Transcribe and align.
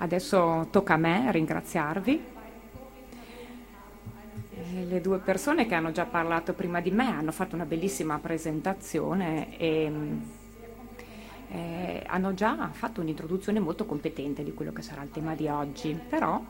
Adesso 0.00 0.68
tocca 0.70 0.94
a 0.94 0.96
me 0.96 1.32
ringraziarvi. 1.32 2.36
Le 4.86 5.00
due 5.00 5.18
persone 5.18 5.66
che 5.66 5.74
hanno 5.74 5.90
già 5.90 6.04
parlato 6.04 6.52
prima 6.52 6.80
di 6.80 6.92
me 6.92 7.06
hanno 7.06 7.32
fatto 7.32 7.56
una 7.56 7.64
bellissima 7.64 8.18
presentazione 8.18 9.58
e 9.58 9.92
eh, 11.50 12.02
hanno 12.06 12.32
già 12.34 12.68
fatto 12.72 13.00
un'introduzione 13.00 13.58
molto 13.58 13.86
competente 13.86 14.44
di 14.44 14.54
quello 14.54 14.72
che 14.72 14.82
sarà 14.82 15.02
il 15.02 15.10
tema 15.10 15.34
di 15.34 15.48
oggi, 15.48 15.98
però 16.08 16.40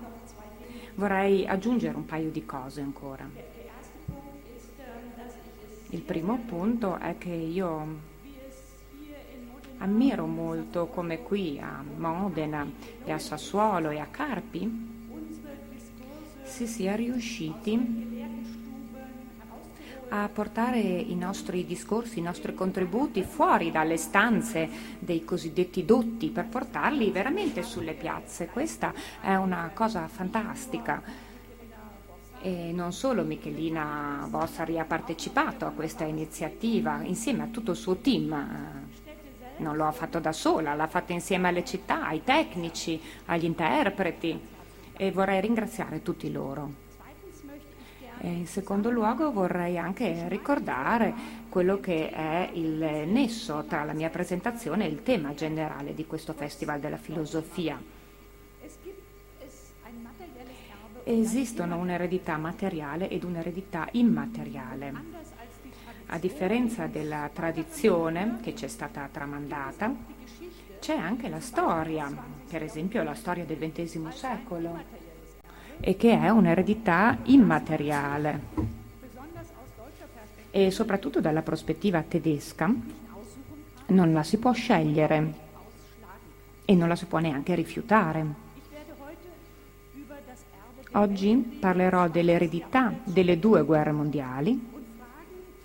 vorrei 0.96 1.46
aggiungere 1.46 1.96
un 1.96 2.04
paio 2.04 2.28
di 2.28 2.44
cose 2.44 2.82
ancora. 2.82 3.26
Il 5.90 6.02
primo 6.02 6.38
punto 6.46 6.98
è 6.98 7.16
che 7.16 7.30
io 7.30 8.07
Ammiro 9.78 10.26
molto 10.26 10.86
come 10.86 11.22
qui 11.22 11.60
a 11.60 11.82
Modena 11.96 12.66
e 13.04 13.12
a 13.12 13.18
Sassuolo 13.18 13.90
e 13.90 13.98
a 13.98 14.06
Carpi 14.06 14.96
si 16.42 16.66
sia 16.66 16.96
riusciti 16.96 18.16
a 20.10 20.28
portare 20.32 20.80
i 20.80 21.14
nostri 21.14 21.66
discorsi, 21.66 22.18
i 22.18 22.22
nostri 22.22 22.54
contributi 22.54 23.22
fuori 23.22 23.70
dalle 23.70 23.96
stanze 23.98 24.68
dei 24.98 25.24
cosiddetti 25.24 25.84
dotti 25.84 26.30
per 26.30 26.46
portarli 26.46 27.10
veramente 27.10 27.62
sulle 27.62 27.92
piazze. 27.92 28.46
Questa 28.46 28.92
è 29.20 29.34
una 29.34 29.70
cosa 29.74 30.08
fantastica. 30.08 31.02
E 32.40 32.70
non 32.72 32.92
solo 32.92 33.24
Michelina 33.24 34.26
Bossari 34.28 34.78
ha 34.78 34.84
partecipato 34.84 35.66
a 35.66 35.70
questa 35.70 36.04
iniziativa 36.04 37.02
insieme 37.02 37.42
a 37.42 37.46
tutto 37.48 37.72
il 37.72 37.76
suo 37.76 37.96
team 37.96 38.86
non 39.58 39.76
lo 39.76 39.86
ha 39.86 39.92
fatto 39.92 40.18
da 40.18 40.32
sola, 40.32 40.74
l'ha 40.74 40.86
fatto 40.86 41.12
insieme 41.12 41.48
alle 41.48 41.64
città, 41.64 42.06
ai 42.06 42.22
tecnici, 42.24 43.00
agli 43.26 43.44
interpreti 43.44 44.38
e 44.96 45.12
vorrei 45.12 45.40
ringraziare 45.40 46.02
tutti 46.02 46.30
loro. 46.30 46.86
E 48.20 48.28
in 48.28 48.46
secondo 48.46 48.90
luogo 48.90 49.30
vorrei 49.30 49.78
anche 49.78 50.26
ricordare 50.28 51.14
quello 51.48 51.78
che 51.78 52.10
è 52.10 52.50
il 52.52 53.06
nesso 53.06 53.64
tra 53.68 53.84
la 53.84 53.92
mia 53.92 54.10
presentazione 54.10 54.86
e 54.86 54.88
il 54.88 55.04
tema 55.04 55.34
generale 55.34 55.94
di 55.94 56.04
questo 56.04 56.32
Festival 56.32 56.80
della 56.80 56.96
Filosofia. 56.96 57.80
Esistono 61.04 61.78
un'eredità 61.78 62.36
materiale 62.36 63.08
ed 63.08 63.22
un'eredità 63.22 63.88
immateriale. 63.92 64.92
A 66.10 66.18
differenza 66.18 66.86
della 66.86 67.28
tradizione 67.30 68.38
che 68.40 68.54
ci 68.54 68.64
è 68.64 68.68
stata 68.68 69.06
tramandata, 69.12 69.94
c'è 70.80 70.96
anche 70.96 71.28
la 71.28 71.38
storia, 71.38 72.10
per 72.48 72.62
esempio 72.62 73.02
la 73.02 73.12
storia 73.12 73.44
del 73.44 73.58
XX 73.58 74.08
secolo, 74.08 74.78
e 75.78 75.96
che 75.96 76.18
è 76.18 76.30
un'eredità 76.30 77.18
immateriale. 77.24 78.40
E 80.50 80.70
soprattutto 80.70 81.20
dalla 81.20 81.42
prospettiva 81.42 82.00
tedesca 82.00 82.72
non 83.88 84.12
la 84.14 84.22
si 84.22 84.38
può 84.38 84.52
scegliere 84.52 85.32
e 86.64 86.74
non 86.74 86.88
la 86.88 86.96
si 86.96 87.04
può 87.04 87.18
neanche 87.18 87.54
rifiutare. 87.54 88.46
Oggi 90.92 91.58
parlerò 91.60 92.08
dell'eredità 92.08 92.94
delle 93.04 93.38
due 93.38 93.62
guerre 93.62 93.92
mondiali 93.92 94.76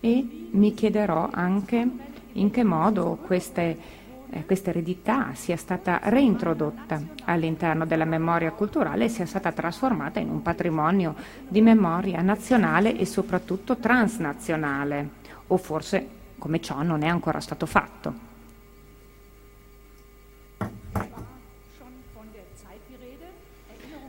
e 0.06 0.50
mi 0.52 0.74
chiederò 0.74 1.30
anche 1.32 1.90
in 2.34 2.52
che 2.52 2.64
modo 2.66 3.18
queste, 3.26 3.78
eh, 4.30 4.46
questa 4.46 4.72
eredità 4.72 5.34
sia 5.34 5.56
stata 5.56 6.02
reintrodotta 6.04 7.02
all'interno 7.24 7.86
della 7.86 8.04
memoria 8.04 8.52
culturale 8.52 9.06
e 9.06 9.08
sia 9.08 9.26
stata 9.26 9.54
trasformata 9.54 10.20
in 10.20 10.28
un 10.30 10.42
patrimonio 10.42 11.16
di 11.48 11.62
memoria 11.62 12.22
nazionale 12.22 12.98
e 12.98 13.06
soprattutto 13.06 13.78
transnazionale, 13.78 15.10
o 15.48 15.56
forse 15.56 16.06
come 16.38 16.60
ciò 16.60 16.82
non 16.82 17.04
è 17.04 17.08
ancora 17.08 17.40
stato 17.40 17.66
fatto. 17.66 18.32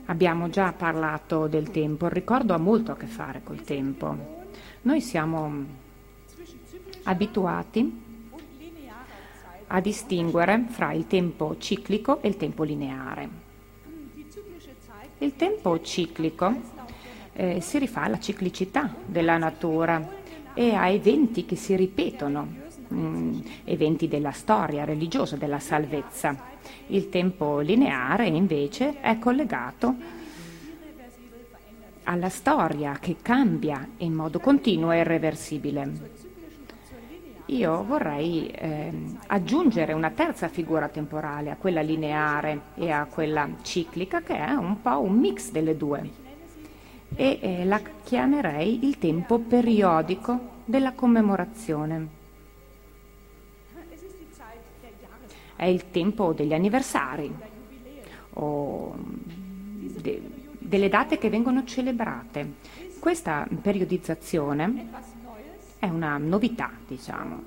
Abbiamo 0.07 0.49
già 0.49 0.73
parlato 0.73 1.47
del 1.47 1.71
tempo, 1.71 2.07
il 2.07 2.11
ricordo 2.11 2.53
ha 2.53 2.57
molto 2.57 2.91
a 2.91 2.97
che 2.97 3.07
fare 3.07 3.39
col 3.45 3.61
tempo. 3.61 4.43
Noi 4.81 4.99
siamo 4.99 5.83
abituati 7.05 8.03
a 9.67 9.79
distinguere 9.79 10.65
fra 10.69 10.93
il 10.93 11.07
tempo 11.07 11.57
ciclico 11.57 12.21
e 12.21 12.27
il 12.27 12.37
tempo 12.37 12.63
lineare. 12.63 13.43
Il 15.19 15.35
tempo 15.35 15.81
ciclico 15.81 16.53
eh, 17.33 17.61
si 17.61 17.79
rifà 17.79 18.03
alla 18.03 18.19
ciclicità 18.19 18.93
della 19.05 19.37
natura 19.37 20.23
e 20.53 20.73
a 20.73 20.87
eventi 20.87 21.45
che 21.45 21.55
si 21.55 21.75
ripetono, 21.75 22.47
mh, 22.87 22.95
mm, 22.95 23.39
eventi 23.63 24.07
della 24.07 24.31
storia 24.31 24.85
religiosa, 24.85 25.35
della 25.35 25.59
salvezza. 25.59 26.53
Il 26.87 27.09
tempo 27.09 27.59
lineare 27.59 28.27
invece 28.27 28.99
è 29.01 29.17
collegato 29.19 29.95
alla 32.03 32.29
storia 32.29 32.97
che 32.99 33.17
cambia 33.21 33.87
in 33.97 34.13
modo 34.13 34.39
continuo 34.39 34.91
e 34.91 34.99
irreversibile. 34.99 36.33
Io 37.47 37.83
vorrei 37.83 38.47
eh, 38.47 38.91
aggiungere 39.27 39.93
una 39.93 40.09
terza 40.09 40.47
figura 40.47 40.87
temporale 40.87 41.51
a 41.51 41.57
quella 41.57 41.81
lineare 41.81 42.61
e 42.73 42.89
a 42.89 43.05
quella 43.05 43.47
ciclica, 43.61 44.21
che 44.21 44.35
è 44.35 44.51
un 44.53 44.81
po' 44.81 44.99
un 45.01 45.19
mix 45.19 45.51
delle 45.51 45.77
due. 45.77 46.09
E 47.15 47.39
eh, 47.39 47.65
la 47.65 47.79
chiamerei 48.03 48.87
il 48.87 48.97
tempo 48.97 49.37
periodico 49.37 50.53
della 50.65 50.93
commemorazione. 50.93 52.07
È 55.55 55.65
il 55.65 55.91
tempo 55.91 56.33
degli 56.33 56.53
anniversari 56.53 57.33
o 58.33 58.95
de, 58.97 60.21
delle 60.57 60.89
date 60.89 61.19
che 61.19 61.29
vengono 61.29 61.63
celebrate. 61.63 62.53
Questa 62.99 63.47
periodizzazione 63.61 65.13
è 65.85 65.89
una 65.89 66.17
novità, 66.17 66.71
diciamo. 66.87 67.43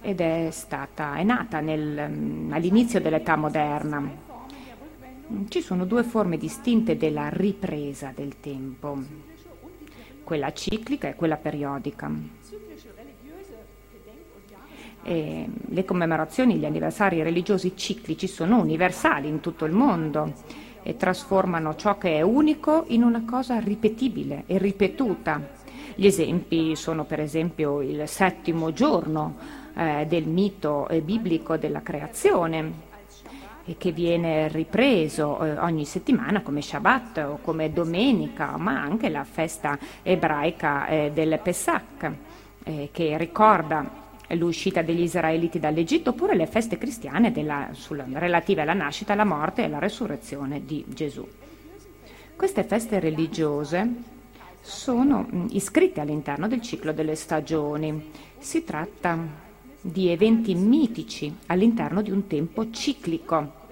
Ed 0.00 0.20
è 0.20 0.48
stata, 0.52 1.16
è 1.16 1.24
nata 1.24 1.58
nel, 1.58 2.08
mm, 2.08 2.52
all'inizio 2.52 3.00
dell'età 3.00 3.34
moderna. 3.36 4.24
Ci 5.48 5.60
sono 5.60 5.84
due 5.84 6.04
forme 6.04 6.36
distinte 6.36 6.96
della 6.96 7.28
ripresa 7.28 8.12
del 8.14 8.38
tempo, 8.38 8.96
quella 10.22 10.52
ciclica 10.52 11.08
e 11.08 11.16
quella 11.16 11.36
periodica. 11.36 12.08
E 15.02 15.48
le 15.68 15.84
commemorazioni, 15.84 16.56
gli 16.56 16.64
anniversari 16.64 17.22
religiosi 17.22 17.76
ciclici 17.76 18.28
sono 18.28 18.60
universali 18.60 19.26
in 19.26 19.40
tutto 19.40 19.64
il 19.64 19.72
mondo 19.72 20.32
e 20.82 20.96
trasformano 20.96 21.74
ciò 21.74 21.98
che 21.98 22.16
è 22.16 22.22
unico 22.22 22.84
in 22.88 23.02
una 23.02 23.24
cosa 23.24 23.58
ripetibile 23.58 24.44
e 24.46 24.58
ripetuta 24.58 25.55
gli 25.98 26.06
esempi 26.06 26.76
sono 26.76 27.04
per 27.04 27.20
esempio 27.20 27.80
il 27.80 28.06
settimo 28.06 28.70
giorno 28.74 29.36
eh, 29.74 30.04
del 30.06 30.26
mito 30.26 30.86
eh, 30.88 31.00
biblico 31.00 31.56
della 31.56 31.80
creazione 31.80 32.84
che 33.78 33.92
viene 33.92 34.48
ripreso 34.48 35.42
eh, 35.42 35.58
ogni 35.58 35.86
settimana 35.86 36.42
come 36.42 36.60
Shabbat 36.60 37.18
o 37.26 37.38
come 37.40 37.72
domenica, 37.72 38.58
ma 38.58 38.78
anche 38.80 39.08
la 39.08 39.24
festa 39.24 39.78
ebraica 40.02 40.86
eh, 40.86 41.10
del 41.12 41.40
Pesach 41.42 42.12
eh, 42.62 42.90
che 42.92 43.16
ricorda 43.16 44.04
l'uscita 44.30 44.82
degli 44.82 45.02
israeliti 45.02 45.58
dall'Egitto, 45.58 46.10
oppure 46.10 46.36
le 46.36 46.46
feste 46.46 46.76
cristiane 46.76 47.32
della, 47.32 47.70
sul, 47.72 48.04
relative 48.12 48.60
alla 48.60 48.74
nascita, 48.74 49.14
alla 49.14 49.24
morte 49.24 49.62
e 49.62 49.64
alla 49.64 49.78
resurrezione 49.78 50.64
di 50.64 50.84
Gesù. 50.88 51.26
Queste 52.36 52.64
feste 52.64 53.00
religiose 53.00 54.14
sono 54.66 55.28
mm, 55.32 55.46
iscritte 55.50 56.00
all'interno 56.00 56.48
del 56.48 56.60
ciclo 56.60 56.92
delle 56.92 57.14
stagioni. 57.14 58.10
Si 58.38 58.64
tratta 58.64 59.16
di 59.80 60.08
eventi 60.08 60.54
mitici 60.54 61.32
all'interno 61.46 62.02
di 62.02 62.10
un 62.10 62.26
tempo 62.26 62.70
ciclico, 62.70 63.64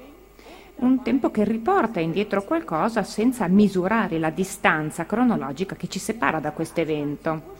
un 0.76 1.02
tempo 1.02 1.32
che 1.32 1.42
riporta 1.42 1.98
indietro 1.98 2.44
qualcosa 2.44 3.02
senza 3.02 3.48
misurare 3.48 4.18
la 4.18 4.30
distanza 4.30 5.04
cronologica 5.04 5.74
che 5.74 5.88
ci 5.88 5.98
separa 5.98 6.38
da 6.38 6.52
questo 6.52 6.80
evento. 6.80 7.52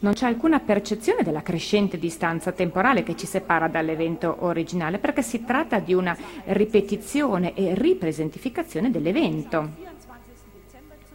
Non 0.00 0.12
c'è 0.12 0.26
alcuna 0.26 0.60
percezione 0.60 1.22
della 1.22 1.40
crescente 1.40 1.98
distanza 1.98 2.52
temporale 2.52 3.02
che 3.02 3.16
ci 3.16 3.24
separa 3.24 3.68
dall'evento 3.68 4.36
originale, 4.40 4.98
perché 4.98 5.22
si 5.22 5.46
tratta 5.46 5.78
di 5.78 5.94
una 5.94 6.14
ripetizione 6.44 7.54
e 7.54 7.72
ripresentificazione 7.74 8.90
dell'evento. 8.90 9.93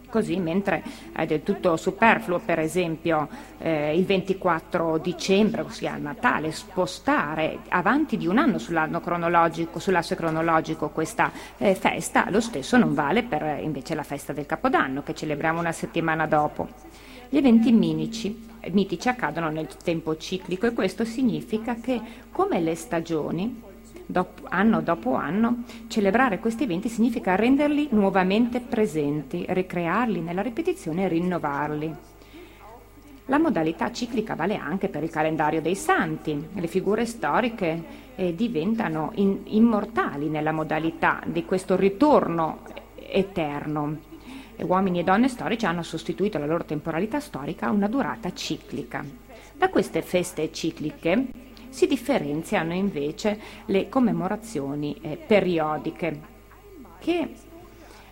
Così, 0.10 0.38
mentre 0.38 0.84
è 1.14 1.26
del 1.28 1.44
tutto 1.44 1.78
superfluo, 1.78 2.40
per 2.40 2.58
esempio, 2.60 3.28
eh, 3.60 3.96
il 3.96 4.06
24 4.06 4.98
dicembre, 4.98 5.62
ossia 5.62 5.96
il 5.96 6.02
Natale, 6.02 6.52
spostare 6.52 7.60
avanti 7.70 8.18
di 8.18 8.26
un 8.26 8.40
anno 8.40 8.58
sull'anno 8.58 9.02
cronologico, 9.02 9.78
sull'asse 9.78 10.16
cronologico 10.16 10.90
questa 10.90 11.32
eh, 11.58 11.76
festa, 11.76 12.30
lo 12.30 12.42
stesso 12.42 12.78
non 12.78 12.96
vale 12.96 13.22
per 13.22 13.44
eh, 13.44 13.62
invece 13.62 13.94
la 13.94 14.04
festa 14.04 14.34
del 14.34 14.48
Capodanno, 14.48 15.04
che 15.04 15.14
celebriamo 15.14 15.60
una 15.60 15.72
settimana 15.72 16.26
dopo. 16.26 16.68
Gli 17.30 17.38
eventi 17.38 17.72
minici, 17.72 18.48
mitici 18.72 19.08
accadono 19.08 19.50
nel 19.50 19.68
tempo 19.68 20.18
ciclico 20.18 20.66
e 20.66 20.74
questo 20.74 21.06
significa 21.06 21.76
che, 21.76 22.02
come 22.32 22.60
le 22.60 22.74
stagioni, 22.74 23.62
dopo, 24.10 24.48
anno 24.50 24.82
dopo 24.82 25.14
anno, 25.14 25.64
celebrare 25.88 26.40
questi 26.40 26.64
eventi 26.64 26.90
significa 26.90 27.36
renderli 27.36 27.90
nuovamente 27.92 28.60
presenti, 28.60 29.46
ricrearli 29.48 30.20
nella 30.20 30.42
ripetizione 30.42 31.04
e 31.04 31.08
rinnovarli. 31.10 31.96
La 33.26 33.38
modalità 33.38 33.92
ciclica 33.92 34.34
vale 34.34 34.56
anche 34.56 34.88
per 34.88 35.04
il 35.04 35.12
calendario 35.12 35.62
dei 35.62 35.76
santi. 35.76 36.48
Le 36.52 36.66
figure 36.66 37.06
storiche 37.06 37.84
eh, 38.16 38.34
diventano 38.34 39.12
in, 39.16 39.42
immortali 39.46 40.30
nella 40.30 40.52
modalità 40.52 41.22
di 41.28 41.46
questo 41.46 41.76
ritorno 41.76 42.62
eterno. 42.96 43.98
E 44.56 44.64
uomini 44.64 45.02
e 45.02 45.04
donne 45.04 45.28
storici 45.28 45.68
hanno 45.68 45.84
sostituito 45.84 46.40
la 46.40 46.48
loro 46.48 46.66
temporalità 46.66 47.20
storica 47.20 47.68
a 47.68 47.72
una 47.72 47.88
durata 47.88 48.34
ciclica. 48.34 49.06
Da 49.56 49.70
queste 49.70 50.02
feste 50.02 50.52
cicliche 50.52 51.28
si 51.70 51.88
differenziano 51.88 52.74
invece 52.74 53.40
le 53.66 53.90
commemorazioni 53.90 54.98
eh, 55.02 55.18
periodiche 55.18 56.20
che 57.00 57.30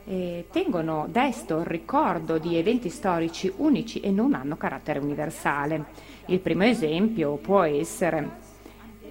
eh, 0.05 0.45
tengono 0.51 1.07
desto 1.09 1.59
il 1.59 1.65
ricordo 1.65 2.37
di 2.37 2.55
eventi 2.55 2.89
storici 2.89 3.51
unici 3.57 3.99
e 3.99 4.09
non 4.09 4.33
hanno 4.33 4.55
carattere 4.55 4.99
universale. 4.99 5.85
Il 6.27 6.39
primo 6.39 6.63
esempio 6.63 7.35
può 7.35 7.63
essere 7.63 8.45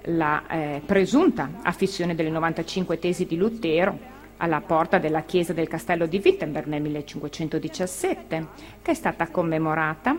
la 0.05 0.47
eh, 0.47 0.83
presunta 0.85 1.51
affissione 1.63 2.15
delle 2.15 2.31
95 2.31 2.99
tesi 2.99 3.27
di 3.27 3.37
Lutero 3.37 4.15
alla 4.39 4.61
porta 4.61 4.99
della 4.99 5.23
chiesa 5.23 5.53
del 5.53 5.69
castello 5.69 6.07
di 6.07 6.21
Wittenberg 6.23 6.67
nel 6.67 6.83
1517, 6.83 8.47
che 8.83 8.91
è 8.91 8.95
stata 8.95 9.29
commemorata 9.29 10.17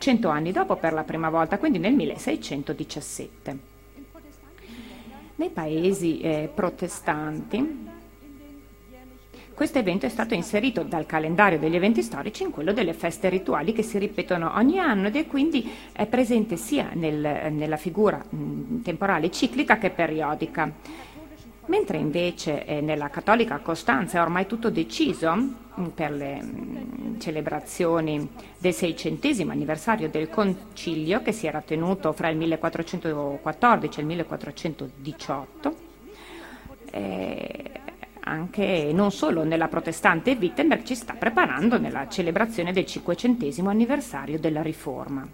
cento 0.00 0.28
anni 0.30 0.50
dopo 0.50 0.76
per 0.76 0.94
la 0.94 1.04
prima 1.04 1.28
volta, 1.28 1.58
quindi 1.58 1.78
nel 1.78 1.92
1617. 1.92 3.58
Nei 5.36 5.50
paesi 5.50 6.20
eh, 6.20 6.50
protestanti 6.52 7.88
questo 9.60 9.78
evento 9.78 10.06
è 10.06 10.08
stato 10.08 10.32
inserito 10.32 10.82
dal 10.84 11.04
calendario 11.04 11.58
degli 11.58 11.76
eventi 11.76 12.02
storici 12.02 12.44
in 12.44 12.50
quello 12.50 12.72
delle 12.72 12.94
feste 12.94 13.28
rituali 13.28 13.74
che 13.74 13.82
si 13.82 13.98
ripetono 13.98 14.52
ogni 14.54 14.78
anno 14.78 15.08
ed 15.08 15.16
è 15.16 15.26
quindi 15.26 15.70
è 15.92 16.06
presente 16.06 16.56
sia 16.56 16.88
nel, 16.94 17.52
nella 17.52 17.76
figura 17.76 18.24
mh, 18.26 18.80
temporale 18.80 19.30
ciclica 19.30 19.76
che 19.76 19.90
periodica. 19.90 20.72
Mentre 21.70 21.98
invece 21.98 22.64
eh, 22.64 22.80
nella 22.80 23.10
cattolica 23.10 23.58
Costanza 23.58 24.18
è 24.18 24.20
ormai 24.20 24.44
tutto 24.46 24.70
deciso 24.70 25.32
mh, 25.32 25.84
per 25.94 26.10
le 26.10 26.42
mh, 26.42 27.20
celebrazioni 27.20 28.28
del 28.58 28.74
seicentesimo 28.74 29.52
anniversario 29.52 30.10
del 30.10 30.28
concilio 30.28 31.22
che 31.22 31.30
si 31.30 31.46
era 31.46 31.60
tenuto 31.60 32.12
fra 32.12 32.28
il 32.28 32.36
1414 32.38 33.98
e 33.98 34.02
il 34.02 34.08
1418, 34.08 35.74
eh, 36.90 37.70
anche 38.18 38.90
non 38.92 39.12
solo 39.12 39.44
nella 39.44 39.68
protestante 39.68 40.32
Wittenberg 40.32 40.82
ci 40.82 40.96
sta 40.96 41.14
preparando 41.14 41.78
nella 41.78 42.08
celebrazione 42.08 42.72
del 42.72 42.84
cinquecentesimo 42.84 43.70
anniversario 43.70 44.40
della 44.40 44.62
Riforma. 44.62 45.24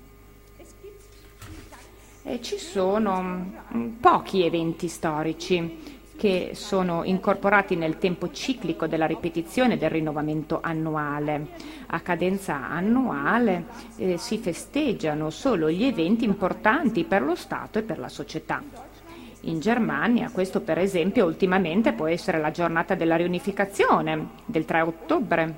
E 2.28 2.42
ci 2.42 2.58
sono 2.58 3.52
pochi 4.00 4.44
eventi 4.44 4.88
storici 4.88 5.94
che 6.16 6.50
sono 6.54 7.04
incorporati 7.04 7.76
nel 7.76 7.98
tempo 7.98 8.30
ciclico 8.30 8.86
della 8.86 9.06
ripetizione 9.06 9.76
del 9.76 9.90
rinnovamento 9.90 10.60
annuale. 10.62 11.48
A 11.86 12.00
cadenza 12.00 12.68
annuale 12.68 13.66
eh, 13.96 14.16
si 14.16 14.38
festeggiano 14.38 15.30
solo 15.30 15.70
gli 15.70 15.84
eventi 15.84 16.24
importanti 16.24 17.04
per 17.04 17.22
lo 17.22 17.34
Stato 17.34 17.78
e 17.78 17.82
per 17.82 17.98
la 17.98 18.08
società. 18.08 18.62
In 19.42 19.60
Germania 19.60 20.30
questo 20.30 20.60
per 20.60 20.78
esempio 20.78 21.24
ultimamente 21.24 21.92
può 21.92 22.06
essere 22.06 22.40
la 22.40 22.50
giornata 22.50 22.94
della 22.94 23.16
riunificazione 23.16 24.30
del 24.44 24.64
3 24.64 24.80
ottobre 24.80 25.54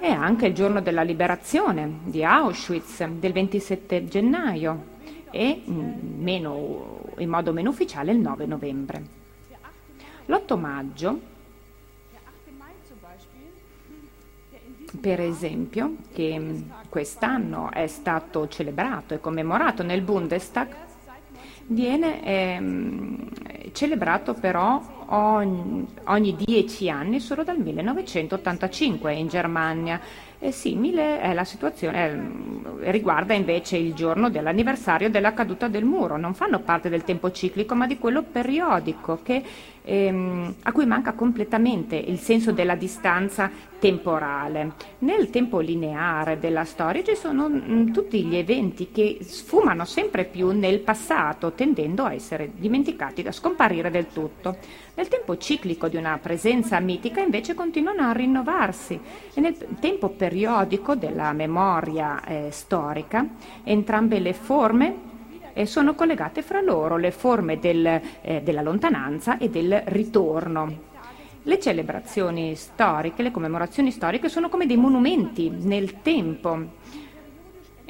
e 0.00 0.08
anche 0.08 0.46
il 0.46 0.54
giorno 0.54 0.80
della 0.80 1.02
liberazione 1.02 1.98
di 2.04 2.24
Auschwitz 2.24 3.06
del 3.06 3.32
27 3.32 4.06
gennaio 4.06 4.90
e 5.30 5.62
mm, 5.68 6.22
meno, 6.22 7.00
in 7.18 7.28
modo 7.28 7.52
meno 7.52 7.70
ufficiale 7.70 8.12
il 8.12 8.18
9 8.18 8.46
novembre. 8.46 9.20
L'8 10.26 10.58
maggio, 10.58 11.20
per 15.00 15.20
esempio, 15.20 15.96
che 16.12 16.64
quest'anno 16.88 17.70
è 17.70 17.86
stato 17.86 18.46
celebrato 18.48 19.14
e 19.14 19.20
commemorato 19.20 19.82
nel 19.82 20.02
Bundestag, 20.02 20.74
viene 21.66 22.22
ehm, 22.22 23.72
celebrato 23.72 24.34
però 24.34 25.01
ogni, 25.14 25.86
ogni, 26.04 26.36
dieci 26.36 26.88
anni 26.88 27.20
solo 27.20 27.44
dal 27.44 27.58
1985 27.58 29.12
in 29.12 29.28
Germania. 29.28 30.00
E 30.38 30.50
simile 30.50 31.20
è 31.20 31.32
la 31.34 31.44
situazione, 31.44 32.80
eh, 32.82 32.90
riguarda 32.90 33.32
invece 33.32 33.76
il 33.76 33.94
giorno 33.94 34.28
dell'anniversario 34.28 35.08
della 35.08 35.32
caduta 35.34 35.68
del 35.68 35.84
muro. 35.84 36.16
Non 36.16 36.34
fanno 36.34 36.58
parte 36.58 36.88
del 36.88 37.04
tempo 37.04 37.30
ciclico, 37.30 37.76
ma 37.76 37.86
di 37.86 37.96
quello 37.96 38.22
periodico 38.22 39.20
che 39.22 39.42
ehm, 39.82 40.54
a 40.62 40.72
cui 40.72 40.86
manca 40.86 41.12
completamente 41.12 41.96
il 41.96 42.18
senso 42.18 42.52
della 42.52 42.74
distanza 42.74 43.50
temporale. 43.78 44.72
Nel 44.98 45.30
tempo 45.30 45.58
lineare 45.58 46.38
della 46.38 46.64
storia 46.64 47.02
ci 47.02 47.16
sono 47.16 47.48
mh, 47.48 47.64
mm, 47.68 47.92
tutti 47.92 48.24
gli 48.24 48.36
eventi 48.36 48.90
che 48.92 49.18
sfumano 49.20 49.84
sempre 49.84 50.24
più 50.24 50.50
nel 50.50 50.80
passato, 50.80 51.52
tendendo 51.52 52.04
a 52.04 52.14
essere 52.14 52.50
dimenticati, 52.54 53.22
a 53.22 53.32
scomparire 53.32 53.90
del 53.90 54.06
tutto. 54.12 54.56
Nel 55.02 55.10
tempo 55.10 55.36
ciclico 55.36 55.88
di 55.88 55.96
una 55.96 56.16
presenza 56.22 56.78
mitica 56.78 57.20
invece 57.20 57.54
continuano 57.54 58.02
a 58.02 58.12
rinnovarsi 58.12 59.00
e 59.34 59.40
nel 59.40 59.56
tempo 59.80 60.10
periodico 60.10 60.94
della 60.94 61.32
memoria 61.32 62.22
eh, 62.24 62.52
storica 62.52 63.26
entrambe 63.64 64.20
le 64.20 64.32
forme 64.32 64.94
eh, 65.54 65.66
sono 65.66 65.96
collegate 65.96 66.40
fra 66.42 66.60
loro 66.60 66.98
le 66.98 67.10
forme 67.10 67.58
del, 67.58 68.00
eh, 68.20 68.42
della 68.44 68.62
lontananza 68.62 69.38
e 69.38 69.50
del 69.50 69.82
ritorno. 69.86 70.72
Le 71.42 71.58
celebrazioni 71.58 72.54
storiche, 72.54 73.24
le 73.24 73.32
commemorazioni 73.32 73.90
storiche 73.90 74.28
sono 74.28 74.48
come 74.48 74.66
dei 74.66 74.76
monumenti 74.76 75.50
nel 75.50 76.00
tempo 76.00 76.74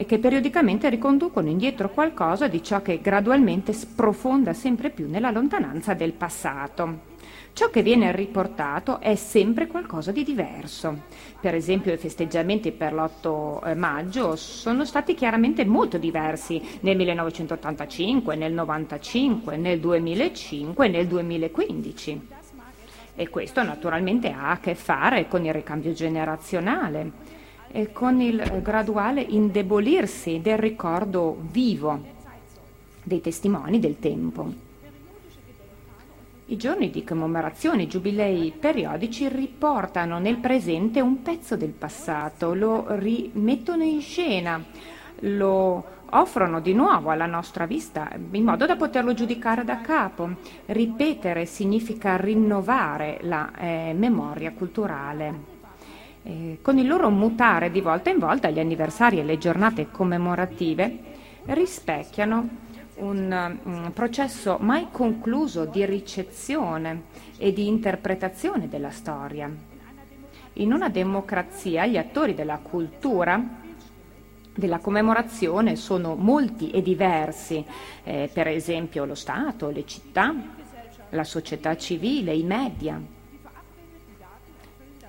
e 0.02 0.04
che 0.04 0.18
periodicamente 0.18 0.90
riconducono 0.90 1.48
indietro 1.48 1.88
qualcosa 1.88 2.48
di 2.48 2.60
ciò 2.60 2.82
che 2.82 3.00
gradualmente 3.00 3.72
sprofonda 3.72 4.52
sempre 4.52 4.90
più 4.90 5.08
nella 5.08 5.30
lontananza 5.30 5.94
del 5.94 6.12
passato. 6.12 7.10
Ciò 7.52 7.70
che 7.70 7.82
viene 7.82 8.10
riportato 8.10 8.98
è 8.98 9.14
sempre 9.14 9.68
qualcosa 9.68 10.10
di 10.10 10.24
diverso. 10.24 11.02
Per 11.40 11.54
esempio 11.54 11.92
i 11.92 11.98
festeggiamenti 11.98 12.72
per 12.72 12.94
l'8 12.94 13.68
eh, 13.68 13.74
maggio 13.74 14.34
sono 14.34 14.84
stati 14.84 15.14
chiaramente 15.14 15.64
molto 15.64 15.98
diversi 15.98 16.60
nel 16.80 16.96
1985, 16.96 18.34
nel 18.34 18.52
95, 18.52 19.56
nel 19.56 19.78
2005 19.78 20.84
e 20.84 20.88
nel 20.88 21.06
2015. 21.06 22.28
E 23.14 23.28
questo 23.28 23.62
naturalmente 23.62 24.32
ha 24.32 24.50
a 24.50 24.58
che 24.58 24.74
fare 24.74 25.28
con 25.28 25.44
il 25.44 25.52
ricambio 25.52 25.92
generazionale 25.92 27.31
e 27.72 27.90
con 27.92 28.20
il 28.20 28.60
graduale 28.62 29.22
indebolirsi 29.22 30.40
del 30.40 30.58
ricordo 30.58 31.38
vivo 31.50 32.00
dei 33.02 33.20
testimoni 33.20 33.80
del 33.80 33.98
tempo. 33.98 34.70
I 36.46 36.56
giorni 36.56 36.90
di 36.90 37.02
commemorazione, 37.02 37.84
i 37.84 37.88
giubilei 37.88 38.52
periodici 38.52 39.26
riportano 39.28 40.18
nel 40.18 40.36
presente 40.36 41.00
un 41.00 41.22
pezzo 41.22 41.56
del 41.56 41.70
passato, 41.70 42.52
lo 42.52 42.84
rimettono 42.88 43.82
in 43.82 44.02
scena, 44.02 44.62
lo 45.20 45.84
offrono 46.10 46.60
di 46.60 46.74
nuovo 46.74 47.10
alla 47.10 47.24
nostra 47.24 47.64
vista 47.64 48.10
in 48.32 48.44
modo 48.44 48.66
da 48.66 48.76
poterlo 48.76 49.14
giudicare 49.14 49.64
da 49.64 49.80
capo. 49.80 50.28
Ripetere 50.66 51.46
significa 51.46 52.16
rinnovare 52.16 53.20
la 53.22 53.50
eh, 53.56 53.94
memoria 53.96 54.52
culturale. 54.52 55.51
Eh, 56.24 56.58
con 56.62 56.78
il 56.78 56.86
loro 56.86 57.10
mutare 57.10 57.70
di 57.70 57.80
volta 57.80 58.10
in 58.10 58.18
volta 58.18 58.48
gli 58.48 58.60
anniversari 58.60 59.18
e 59.18 59.24
le 59.24 59.38
giornate 59.38 59.90
commemorative 59.90 60.98
rispecchiano 61.46 62.48
un, 62.96 63.58
un 63.64 63.90
processo 63.92 64.58
mai 64.60 64.86
concluso 64.92 65.64
di 65.64 65.84
ricezione 65.84 67.04
e 67.38 67.52
di 67.52 67.66
interpretazione 67.66 68.68
della 68.68 68.90
storia. 68.90 69.50
In 70.54 70.72
una 70.72 70.88
democrazia 70.88 71.86
gli 71.86 71.96
attori 71.96 72.34
della 72.34 72.58
cultura 72.58 73.60
della 74.54 74.78
commemorazione 74.78 75.76
sono 75.76 76.14
molti 76.14 76.70
e 76.70 76.82
diversi, 76.82 77.64
eh, 78.04 78.30
per 78.32 78.48
esempio 78.48 79.06
lo 79.06 79.14
Stato, 79.14 79.70
le 79.70 79.86
città, 79.86 80.34
la 81.08 81.24
società 81.24 81.76
civile, 81.76 82.34
i 82.34 82.42
media. 82.42 83.00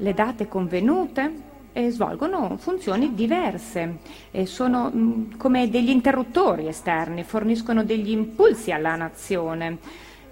Le 0.03 0.13
date 0.13 0.49
convenute 0.49 1.31
eh, 1.71 1.89
svolgono 1.89 2.57
funzioni 2.57 3.13
diverse, 3.13 3.99
eh, 4.31 4.45
sono 4.45 4.91
mm, 4.93 5.37
come 5.37 5.69
degli 5.69 5.89
interruttori 5.89 6.67
esterni, 6.67 7.23
forniscono 7.23 7.85
degli 7.85 8.11
impulsi 8.11 8.71
alla 8.73 8.97
nazione, 8.97 9.77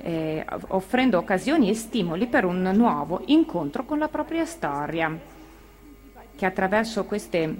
eh, 0.01 0.45
offrendo 0.67 1.17
occasioni 1.17 1.69
e 1.69 1.73
stimoli 1.73 2.27
per 2.27 2.43
un 2.43 2.69
nuovo 2.75 3.21
incontro 3.27 3.85
con 3.85 3.97
la 3.97 4.09
propria 4.09 4.43
storia, 4.43 5.17
che 6.35 6.45
attraverso 6.45 7.05
queste 7.05 7.39
eh, 7.43 7.55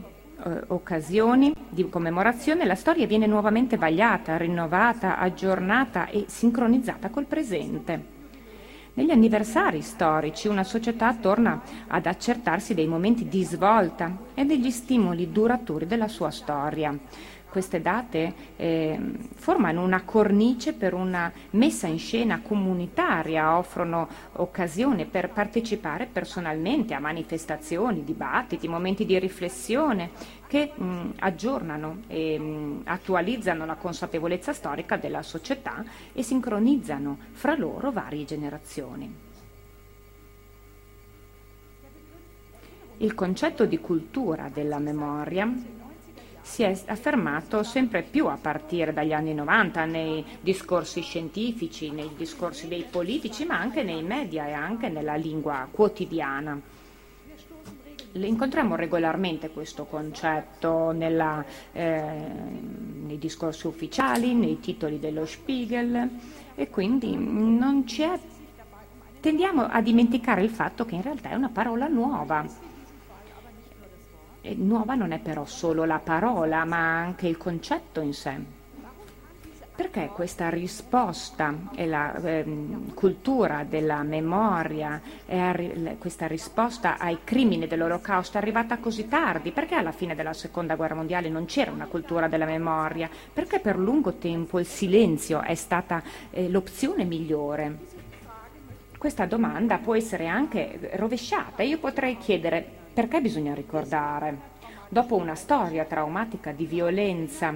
occasioni 0.68 1.56
di 1.70 1.88
commemorazione 1.88 2.65
la 2.65 2.75
storia 2.75 3.08
viene 3.08 3.25
nuovamente 3.25 3.77
vagliata, 3.77 4.36
rinnovata, 4.36 5.18
aggiornata 5.18 6.10
e 6.10 6.25
sincronizzata 6.27 7.08
col 7.10 7.25
presente. 7.25 8.20
Negli 8.93 9.12
anniversari 9.12 9.81
storici 9.81 10.50
una 10.50 10.65
società 10.65 11.13
torna 11.13 11.62
ad 11.88 12.05
accertarsi 12.05 12.74
dei 12.74 12.88
momenti 12.88 13.29
di 13.29 13.41
svolta 13.45 14.17
e 14.33 14.43
degli 14.43 14.69
stimoli 14.69 15.31
duraturi 15.31 15.88
della 15.88 16.10
sua 16.10 16.29
storia. 16.29 16.93
Queste 17.51 17.81
date 17.81 18.34
eh, 18.55 18.98
formano 19.36 19.84
una 19.84 20.03
cornice 20.03 20.72
per 20.72 20.93
una 20.93 21.29
messa 21.50 21.86
in 21.86 22.00
scena 22.00 22.39
comunitaria, 22.39 23.58
offrono 23.58 24.08
occasione 24.38 25.03
per 25.03 25.31
partecipare 25.31 26.05
personalmente 26.05 26.93
a 26.93 27.00
manifestazioni, 27.00 28.05
dibattiti, 28.05 28.70
momenti 28.70 29.05
di 29.05 29.20
riflessione 29.20 30.12
che 30.48 30.72
mh, 30.74 31.15
aggiornano 31.20 32.03
e 32.08 32.39
mh, 32.39 32.84
attualizzano 32.86 33.65
la 33.65 33.75
consapevolezza 33.75 34.53
storica 34.53 34.96
della 34.96 35.22
società 35.22 35.84
e 36.13 36.24
sincronizzano 36.24 37.17
fra 37.34 37.58
loro 37.58 37.91
varie 37.91 38.24
generazioni. 38.24 39.13
Il 43.00 43.13
concetto 43.13 43.65
di 43.65 43.79
cultura 43.79 44.48
della 44.48 44.79
memoria 44.79 45.79
si 46.41 46.63
è 46.63 46.75
affermato 46.88 47.63
sempre 47.63 48.01
più 48.01 48.27
a 48.27 48.38
partire 48.41 48.93
dagli 48.93 49.13
anni 49.13 49.33
90 49.33 49.86
nei 49.86 50.25
discorsi 50.41 51.01
scientifici, 51.01 51.91
nei 51.91 52.12
discorsi 52.15 52.67
dei 52.67 52.86
politici, 52.89 53.45
ma 53.45 53.60
anche 53.60 53.83
nei 53.83 54.03
media 54.03 54.48
e 54.48 54.53
anche 54.53 54.89
nella 54.89 55.15
lingua 55.15 55.67
quotidiana 55.69 56.60
incontriamo 58.13 58.75
regolarmente 58.75 59.51
questo 59.51 59.86
concetto 59.86 60.91
nella, 60.91 61.43
eh, 61.71 62.01
nei 63.03 63.17
discorsi 63.17 63.67
ufficiali, 63.67 64.33
nei 64.33 64.60
titoli 64.60 65.00
dello 65.00 65.25
Spiegel 65.25 66.10
e 66.55 66.69
quindi 66.69 67.15
non 67.15 67.83
c'è, 67.86 68.19
tendiamo 69.19 69.63
a 69.63 69.81
dimenticare 69.81 70.43
il 70.43 70.50
fatto 70.50 70.86
che 70.86 70.95
in 70.95 71.01
realtà 71.01 71.29
è 71.29 71.36
una 71.36 71.50
parola 71.50 71.88
nuova. 71.88 72.69
E 74.41 74.55
nuova 74.55 74.95
non 74.95 75.12
è 75.12 75.19
però 75.19 75.45
solo 75.45 75.86
la 75.86 76.00
parola, 76.00 76.65
ma 76.65 76.98
anche 76.98 77.27
il 77.27 77.38
concetto 77.38 78.01
in 78.01 78.13
sé. 78.13 78.60
Perché 79.74 80.10
questa 80.13 80.50
risposta 80.50 81.53
e 81.74 81.88
la 81.88 82.15
eh, 82.15 82.45
cultura 82.93 83.63
della 83.67 84.03
memoria, 84.03 85.01
e 85.25 85.95
questa 85.98 86.27
risposta 86.27 86.98
ai 86.98 87.19
crimini 87.24 87.67
dell'olocausto 87.67 88.38
è 88.38 88.41
arrivata 88.41 88.77
così 88.77 89.07
tardi? 89.07 89.51
Perché 89.51 89.75
alla 89.75 89.91
fine 89.91 90.13
della 90.13 90.33
seconda 90.33 90.75
guerra 90.75 90.95
mondiale 90.95 91.29
non 91.29 91.45
c'era 91.45 91.71
una 91.71 91.86
cultura 91.86 92.27
della 92.27 92.45
memoria? 92.45 93.10
Perché 93.33 93.60
per 93.60 93.77
lungo 93.77 94.13
tempo 94.13 94.60
il 94.60 94.67
silenzio 94.67 95.41
è 95.41 95.55
stata 95.55 96.03
eh, 96.31 96.50
l'opzione 96.50 97.03
migliore? 97.03 97.77
Questa 98.98 99.25
domanda 99.25 99.77
può 99.77 99.95
essere 99.95 100.27
anche 100.27 100.91
rovesciata. 100.93 101.63
Io 101.63 101.79
potrei 101.79 102.17
chiedere 102.19 102.81
perché 102.93 103.21
bisogna 103.21 103.53
ricordare? 103.53 104.51
dopo 104.91 105.15
una 105.15 105.36
storia 105.36 105.86
traumatica 105.86 106.51
di 106.51 106.65
violenza, 106.65 107.55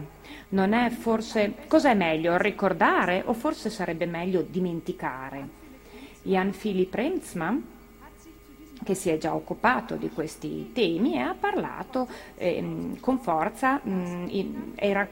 non 0.49 0.71
è 0.71 0.89
forse 0.89 1.55
cos'è 1.67 1.93
meglio 1.93 2.37
ricordare 2.37 3.23
o 3.25 3.33
forse 3.33 3.69
sarebbe 3.69 4.05
meglio 4.05 4.41
dimenticare? 4.41 5.45
Jan 6.21 6.51
Philipp 6.57 6.93
Remzmann 6.93 7.59
che 8.85 8.93
si 8.93 9.09
è 9.09 9.17
già 9.17 9.33
occupato 9.33 9.95
di 9.95 10.11
questi 10.11 10.71
temi 10.71 11.15
e 11.15 11.19
ha 11.19 11.35
parlato 11.37 12.07
eh, 12.37 12.95
con 12.99 13.17
forza, 13.17 13.79
mh, 13.81 14.25
in, 14.29 14.71
era 14.75 15.07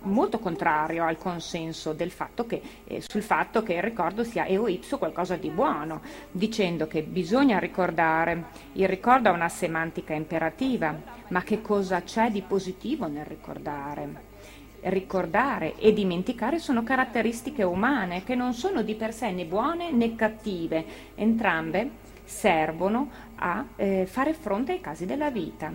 molto 0.00 0.40
contrario 0.40 1.06
al 1.06 1.16
consenso 1.16 1.94
fatto 2.10 2.44
che, 2.44 2.60
eh, 2.84 3.00
sul 3.00 3.22
fatto 3.22 3.62
che 3.62 3.74
il 3.74 3.82
ricordo 3.82 4.24
sia 4.24 4.46
eo 4.46 4.66
ipso 4.66 4.98
qualcosa 4.98 5.36
di 5.36 5.48
buono, 5.48 6.02
dicendo 6.32 6.88
che 6.88 7.02
bisogna 7.02 7.60
ricordare, 7.60 8.46
il 8.72 8.88
ricordo 8.88 9.28
ha 9.28 9.32
una 9.32 9.48
semantica 9.48 10.12
imperativa, 10.12 11.00
ma 11.28 11.42
che 11.42 11.62
cosa 11.62 12.02
c'è 12.02 12.30
di 12.30 12.42
positivo 12.42 13.06
nel 13.06 13.24
ricordare? 13.24 14.32
ricordare 14.84 15.76
e 15.78 15.94
dimenticare 15.94 16.58
sono 16.58 16.82
caratteristiche 16.82 17.62
umane 17.62 18.22
che 18.22 18.34
non 18.34 18.52
sono 18.52 18.82
di 18.82 18.94
per 18.94 19.14
sé 19.14 19.30
né 19.30 19.46
buone 19.46 19.90
né 19.90 20.14
cattive, 20.14 20.84
entrambe 21.14 22.02
servono 22.24 23.10
a 23.36 23.64
eh, 23.76 24.06
fare 24.06 24.34
fronte 24.34 24.72
ai 24.72 24.80
casi 24.80 25.06
della 25.06 25.30
vita. 25.30 25.72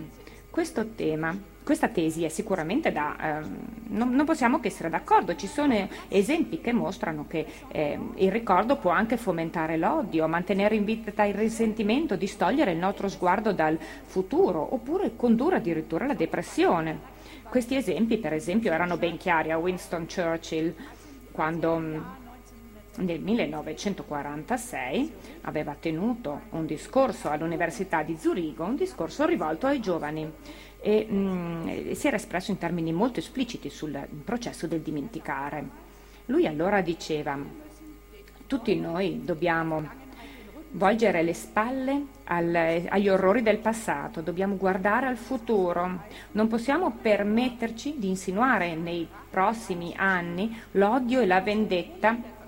Questo 0.50 0.88
tema, 0.96 1.36
questa 1.62 1.88
tesi 1.88 2.24
è 2.24 2.28
sicuramente 2.28 2.90
da, 2.90 3.40
eh, 3.40 3.46
non, 3.90 4.10
non, 4.10 4.26
possiamo 4.26 4.58
che 4.58 4.66
essere 4.66 4.88
d'accordo, 4.88 5.36
ci 5.36 5.46
sono 5.46 5.88
esempi 6.08 6.60
che 6.60 6.72
mostrano 6.72 7.26
che 7.28 7.46
eh, 7.68 7.98
il 8.16 8.32
ricordo 8.32 8.76
può 8.76 8.90
anche 8.90 9.16
fomentare 9.16 9.76
l'odio, 9.76 10.26
mantenere 10.26 10.74
in 10.74 10.84
vita 10.84 11.22
il 11.22 11.34
risentimento, 11.34 12.16
distogliere 12.16 12.72
il 12.72 12.78
nostro 12.78 13.08
sguardo 13.08 13.52
dal 13.52 13.78
futuro 14.06 14.74
oppure 14.74 15.14
condurre 15.14 15.56
addirittura 15.56 16.04
alla 16.04 16.14
depressione. 16.14 17.18
Questi 17.48 17.76
esempi 17.76 18.18
per 18.18 18.32
esempio 18.32 18.72
erano 18.72 18.96
ben 18.96 19.16
chiari 19.16 19.52
a 19.52 19.58
Winston 19.58 20.06
Churchill 20.12 20.74
quando 21.30 22.18
nel 22.96 23.20
1946 23.20 25.12
aveva 25.42 25.76
tenuto 25.78 26.42
un 26.50 26.66
discorso 26.66 27.28
all'Università 27.30 28.02
di 28.02 28.16
Zurigo, 28.18 28.64
un 28.64 28.76
discorso 28.76 29.24
rivolto 29.24 29.66
ai 29.66 29.80
giovani 29.80 30.30
e 30.80 31.06
mh, 31.08 31.14
mm, 31.14 31.92
si 31.92 32.06
era 32.06 32.16
espresso 32.16 32.50
in 32.50 32.58
termini 32.58 32.92
molto 32.92 33.20
espliciti 33.20 33.70
sul 33.70 33.98
processo 34.24 34.66
del 34.66 34.80
dimenticare. 34.80 35.88
Lui 36.26 36.46
allora 36.46 36.80
diceva, 36.80 37.38
tutti 38.46 38.76
noi 38.76 39.24
dobbiamo 39.24 39.98
volgere 40.72 41.22
le 41.22 41.34
spalle 41.34 42.06
al, 42.24 42.54
agli 42.88 43.08
orrori 43.08 43.42
del 43.42 43.58
passato, 43.58 44.20
dobbiamo 44.20 44.56
guardare 44.56 45.06
al 45.06 45.16
futuro, 45.16 46.02
non 46.32 46.48
possiamo 46.48 46.92
permetterci 47.00 47.98
di 47.98 48.08
insinuare 48.08 48.74
nei 48.76 49.06
prossimi 49.30 49.92
anni 49.96 50.60
l'odio 50.72 51.20
e 51.20 51.26
la 51.26 51.40
vendetta 51.40 52.38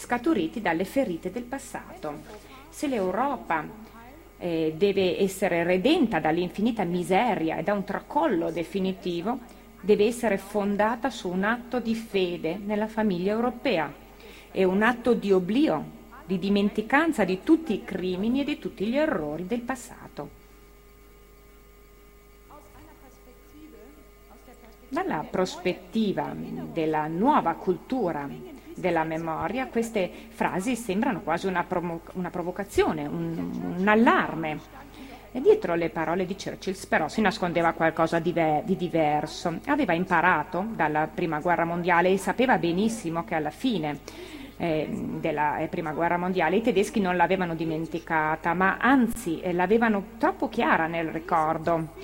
scaturiti 0.00 0.62
dalle 0.62 0.86
ferite 0.86 1.30
del 1.30 1.42
passato. 1.42 2.20
Se 2.70 2.86
l'Europa 2.86 3.62
eh, 4.38 4.74
deve 4.74 5.20
essere 5.20 5.62
redenta 5.62 6.18
dall'infinita 6.18 6.84
miseria 6.84 7.58
e 7.58 7.62
da 7.62 7.74
un 7.74 7.84
tracollo 7.84 8.50
definitivo, 8.50 9.38
deve 9.82 10.06
essere 10.06 10.38
fondata 10.38 11.10
su 11.10 11.28
un 11.28 11.44
atto 11.44 11.80
di 11.80 11.94
fede 11.94 12.56
nella 12.56 12.86
famiglia 12.88 13.32
europea 13.32 13.92
e 14.50 14.64
un 14.64 14.82
atto 14.82 15.12
di 15.12 15.32
oblio, 15.32 15.98
di 16.24 16.38
dimenticanza 16.38 17.24
di 17.24 17.42
tutti 17.42 17.74
i 17.74 17.84
crimini 17.84 18.40
e 18.40 18.44
di 18.44 18.58
tutti 18.58 18.86
gli 18.86 18.96
errori 18.96 19.46
del 19.46 19.60
passato. 19.60 20.38
Dalla 24.88 25.24
prospettiva 25.30 26.34
della 26.72 27.06
nuova 27.06 27.54
cultura 27.54 28.28
della 28.80 29.04
memoria, 29.04 29.66
queste 29.66 30.10
frasi 30.30 30.74
sembrano 30.74 31.20
quasi 31.20 31.46
una, 31.46 31.62
provo- 31.64 32.00
una 32.14 32.30
provocazione, 32.30 33.06
un, 33.06 33.76
un 33.78 33.88
allarme. 33.88 34.78
E 35.32 35.40
dietro 35.40 35.76
le 35.76 35.90
parole 35.90 36.26
di 36.26 36.34
Churchill 36.34 36.74
però 36.88 37.06
si 37.08 37.20
nascondeva 37.20 37.72
qualcosa 37.72 38.18
di, 38.18 38.32
ve- 38.32 38.62
di, 38.64 38.76
diverso. 38.76 39.60
Aveva 39.66 39.92
imparato 39.92 40.66
dalla 40.74 41.08
Prima 41.12 41.38
Guerra 41.38 41.64
Mondiale 41.64 42.10
e 42.10 42.18
sapeva 42.18 42.58
benissimo 42.58 43.24
che 43.24 43.36
alla 43.36 43.50
fine 43.50 44.00
eh, 44.56 44.88
della 44.90 45.58
eh, 45.58 45.68
Prima 45.68 45.92
Guerra 45.92 46.18
Mondiale 46.18 46.56
i 46.56 46.62
tedeschi 46.62 47.00
non 47.00 47.16
l'avevano 47.16 47.54
dimenticata, 47.54 48.54
ma 48.54 48.78
anzi 48.78 49.40
eh, 49.40 49.52
l'avevano 49.52 50.04
troppo 50.18 50.48
chiara 50.48 50.88
nel 50.88 51.08
ricordo. 51.08 51.94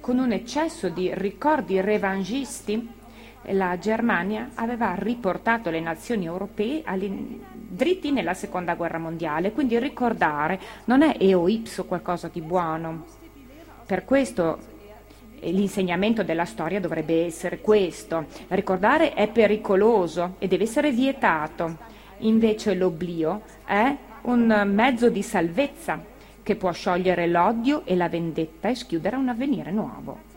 Con 0.00 0.18
un 0.18 0.30
eccesso 0.30 0.88
di 0.88 1.10
ricordi 1.12 1.80
revangisti 1.80 2.99
la 3.44 3.78
Germania 3.78 4.50
aveva 4.54 4.94
riportato 4.96 5.70
le 5.70 5.80
nazioni 5.80 6.26
europee 6.26 6.82
dritti 7.52 8.10
nella 8.10 8.34
seconda 8.34 8.74
guerra 8.74 8.98
mondiale, 8.98 9.52
quindi 9.52 9.78
ricordare 9.78 10.60
non 10.84 11.02
è 11.02 11.16
eo 11.18 11.48
ipso 11.48 11.84
qualcosa 11.84 12.28
di 12.28 12.40
buono. 12.40 13.04
Per 13.86 14.04
questo 14.04 14.58
eh, 15.40 15.50
l'insegnamento 15.50 16.22
della 16.22 16.44
storia 16.44 16.80
dovrebbe 16.80 17.24
essere 17.24 17.60
questo. 17.60 18.26
Ricordare 18.48 19.14
è 19.14 19.28
pericoloso 19.28 20.34
e 20.38 20.46
deve 20.46 20.64
essere 20.64 20.92
vietato. 20.92 21.88
Invece 22.18 22.74
l'oblio 22.74 23.42
è 23.64 23.96
un 24.22 24.62
mezzo 24.66 25.08
di 25.08 25.22
salvezza 25.22 26.04
che 26.42 26.56
può 26.56 26.70
sciogliere 26.72 27.26
l'odio 27.26 27.84
e 27.86 27.96
la 27.96 28.08
vendetta 28.08 28.68
e 28.68 28.74
schiudere 28.74 29.16
un 29.16 29.28
avvenire 29.28 29.70
nuovo. 29.70 30.28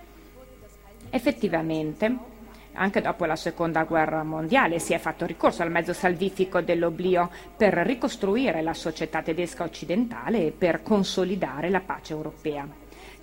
Effettivamente, 1.10 2.32
anche 2.74 3.02
dopo 3.02 3.26
la 3.26 3.36
seconda 3.36 3.84
guerra 3.84 4.24
mondiale 4.24 4.80
si 4.80 4.94
è 4.94 5.00
fatto 5.00 5.26
ricorso 5.26 5.62
al 5.62 5.72
mezzo 5.72 5.94
salvifico 5.94 6.62
dell'oblio 6.62 7.30
per 7.56 7.74
ricostruire 7.74 8.62
la 8.62 8.74
società 8.74 9.22
tedesca 9.22 9.64
occidentale 9.64 10.48
e 10.48 10.52
per 10.52 10.82
consolidare 10.84 11.70
la 11.70 11.82
pace 11.82 12.14
europea. 12.14 12.68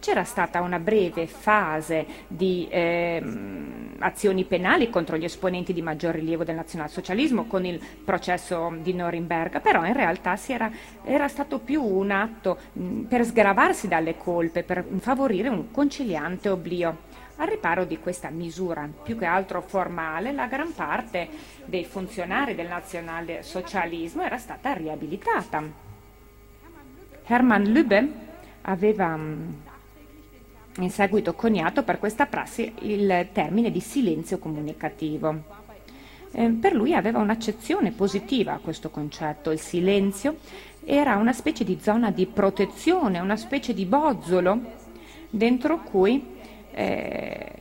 C'era 0.00 0.24
stata 0.24 0.62
una 0.62 0.78
breve 0.78 1.26
fase 1.26 2.06
di 2.26 2.66
eh, 2.70 3.22
azioni 3.98 4.44
penali 4.44 4.88
contro 4.88 5.18
gli 5.18 5.24
esponenti 5.24 5.74
di 5.74 5.82
maggior 5.82 6.14
rilievo 6.14 6.42
del 6.42 6.54
nazionalsocialismo 6.54 7.44
con 7.44 7.66
il 7.66 7.78
processo 8.02 8.74
di 8.80 8.94
Norimberga, 8.94 9.60
però 9.60 9.84
in 9.84 9.92
realtà 9.92 10.38
era, 10.46 10.70
era, 11.04 11.28
stato 11.28 11.58
più 11.58 11.82
un 11.82 12.12
atto 12.12 12.56
mh, 12.72 13.00
per 13.02 13.26
sgravarsi 13.26 13.88
dalle 13.88 14.16
colpe, 14.16 14.62
per 14.62 14.86
favorire 15.00 15.50
un 15.50 15.70
conciliante 15.70 16.48
oblio. 16.48 17.08
Al 17.40 17.48
riparo 17.48 17.86
di 17.86 17.98
questa 17.98 18.28
misura, 18.28 18.86
più 19.02 19.16
che 19.16 19.24
altro 19.24 19.62
formale, 19.62 20.30
la 20.30 20.46
gran 20.46 20.74
parte 20.74 21.26
dei 21.64 21.86
funzionari 21.86 22.54
del 22.54 22.68
nazionalsocialismo 22.68 24.22
era 24.22 24.36
stata 24.36 24.74
riabilitata. 24.74 25.62
Hermann 27.24 27.64
Lübbe 27.64 28.12
aveva 28.60 29.16
mm, 29.16 29.52
in 30.80 30.90
seguito 30.90 31.32
coniato 31.32 31.82
per 31.82 31.98
questa 31.98 32.26
prassi 32.26 32.74
il 32.80 33.28
termine 33.32 33.70
di 33.70 33.80
silenzio 33.80 34.36
comunicativo. 34.36 35.42
Eh, 36.32 36.46
per 36.50 36.74
lui 36.74 36.94
aveva 36.94 37.20
un'accezione 37.20 37.92
positiva 37.92 38.52
a 38.52 38.58
questo 38.58 38.90
concetto. 38.90 39.50
Il 39.50 39.60
silenzio 39.60 40.36
era 40.84 41.16
una 41.16 41.32
specie 41.32 41.64
di 41.64 41.78
zona 41.80 42.10
di 42.10 42.26
protezione, 42.26 43.18
una 43.18 43.36
specie 43.36 43.72
di 43.72 43.86
bozzolo 43.86 44.76
dentro 45.30 45.78
cui 45.78 46.38
eh, 46.72 47.60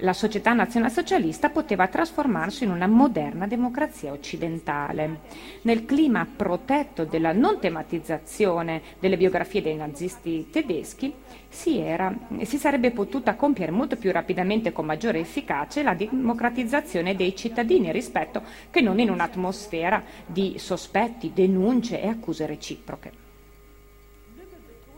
la 0.00 0.12
società 0.12 0.52
nazionalsocialista 0.52 1.50
poteva 1.50 1.86
trasformarsi 1.88 2.64
in 2.64 2.70
una 2.70 2.86
moderna 2.86 3.46
democrazia 3.46 4.12
occidentale. 4.12 5.20
Nel 5.62 5.84
clima 5.84 6.26
protetto 6.34 7.04
della 7.04 7.32
non 7.32 7.58
tematizzazione 7.58 8.80
delle 8.98 9.16
biografie 9.16 9.62
dei 9.62 9.76
nazisti 9.76 10.48
tedeschi 10.50 11.12
si, 11.48 11.78
era, 11.78 12.14
si 12.42 12.56
sarebbe 12.56 12.92
potuta 12.92 13.34
compiere 13.34 13.72
molto 13.72 13.96
più 13.96 14.10
rapidamente 14.10 14.70
e 14.70 14.72
con 14.72 14.86
maggiore 14.86 15.18
efficacia 15.18 15.82
la 15.82 15.94
democratizzazione 15.94 17.14
dei 17.14 17.36
cittadini 17.36 17.92
rispetto 17.92 18.42
che 18.70 18.80
non 18.80 18.98
in 19.00 19.10
un'atmosfera 19.10 20.02
di 20.24 20.54
sospetti, 20.58 21.32
denunce 21.34 22.00
e 22.00 22.08
accuse 22.08 22.46
reciproche. 22.46 23.28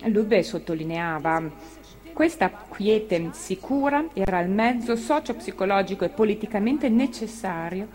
Lubbe 0.05 0.43
sottolineava 0.43 1.51
questa 2.13 2.51
quiete 2.51 3.31
sicura 3.33 4.05
era 4.13 4.41
il 4.41 4.51
mezzo 4.51 4.97
socio-psicologico 4.97 6.05
e 6.05 6.11
politicamente 6.11 6.89
necessario 6.89 7.89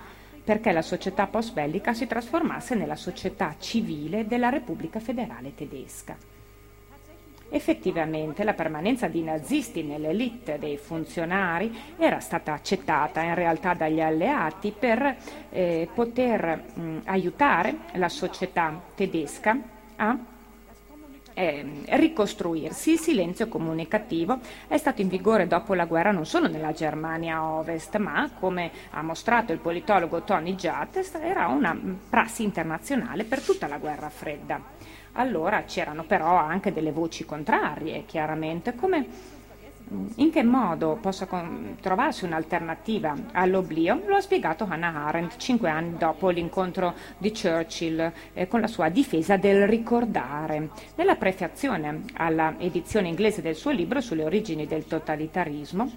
perché 0.44 0.72
la 0.72 0.82
società 0.82 1.28
post-bellica 1.28 1.94
si 1.94 2.08
trasformasse 2.08 2.74
nella 2.76 2.96
società 2.96 3.56
civile 3.60 4.26
della 4.26 4.50
Repubblica 4.50 5.00
federale 5.00 5.54
tedesca. 5.54 6.16
Effettivamente 7.50 8.44
la 8.44 8.54
permanenza 8.54 9.08
di 9.08 9.24
nazisti 9.24 9.84
nell'elite 9.84 10.58
dei 10.60 10.78
funzionari 10.78 11.74
era 11.98 12.20
stata 12.20 12.54
accettata 12.54 13.22
in 13.22 13.36
realtà 13.36 13.74
dagli 13.74 14.02
alleati 14.02 14.74
per 14.78 15.16
eh, 15.50 15.88
poter 15.94 16.64
mh, 16.74 16.98
aiutare 17.06 17.76
la 17.94 18.10
società 18.10 18.82
tedesca 18.96 19.58
a 19.96 20.18
eh, 21.38 21.64
ricostruirsi. 21.90 22.94
Il 22.94 23.00
silenzio 23.00 23.48
comunicativo 23.48 24.40
è 24.68 24.78
stato 24.78 25.02
in 25.02 25.08
vigore 25.08 25.46
dopo 25.46 25.76
la 25.76 25.86
guerra 25.86 26.10
non 26.12 26.26
solo 26.26 26.48
nella 26.48 26.72
Germania 26.72 27.44
Ovest, 27.44 27.96
ma 27.98 28.32
come 28.40 28.72
ha 28.90 29.04
mostrato 29.04 29.52
il 29.54 29.60
politologo 29.60 30.24
Tony 30.24 30.56
Judd, 30.56 30.98
era 31.22 31.46
una 31.48 31.80
prassi 32.10 32.42
internazionale 32.42 33.24
per 33.24 33.42
tutta 33.42 33.68
la 33.68 33.78
guerra 33.78 34.10
fredda. 34.10 34.60
Allora 35.14 35.64
c'erano 35.64 36.04
però 36.06 36.36
anche 36.36 36.74
delle 36.74 36.92
voci 36.92 37.24
contrarie, 37.24 38.06
chiaramente, 38.06 38.74
come 38.74 39.36
in 40.16 40.32
che 40.32 40.44
modo 40.44 40.98
possa 41.00 41.28
trovarsi 41.80 42.26
un'alternativa 42.26 43.16
all'oblio 43.32 44.02
lo 44.06 44.16
ha 44.16 44.22
spiegato 44.22 44.66
Hannah 44.70 45.06
Arendt 45.06 45.38
cinque 45.38 45.70
anni 45.70 45.98
dopo 45.98 46.30
l'incontro 46.30 46.94
di 47.18 47.32
Churchill 47.32 48.12
eh, 48.34 48.48
con 48.48 48.60
la 48.60 48.68
sua 48.68 48.90
difesa 48.90 49.38
del 49.38 49.66
ricordare. 49.66 50.70
Nella 50.96 51.16
prefazione 51.16 52.04
alla 52.16 52.56
edizione 52.58 53.08
inglese 53.08 53.42
del 53.42 53.56
suo 53.56 53.72
libro 53.72 54.02
sulle 54.02 54.24
origini 54.24 54.68
del 54.68 54.86
totalitarismo 54.86 55.90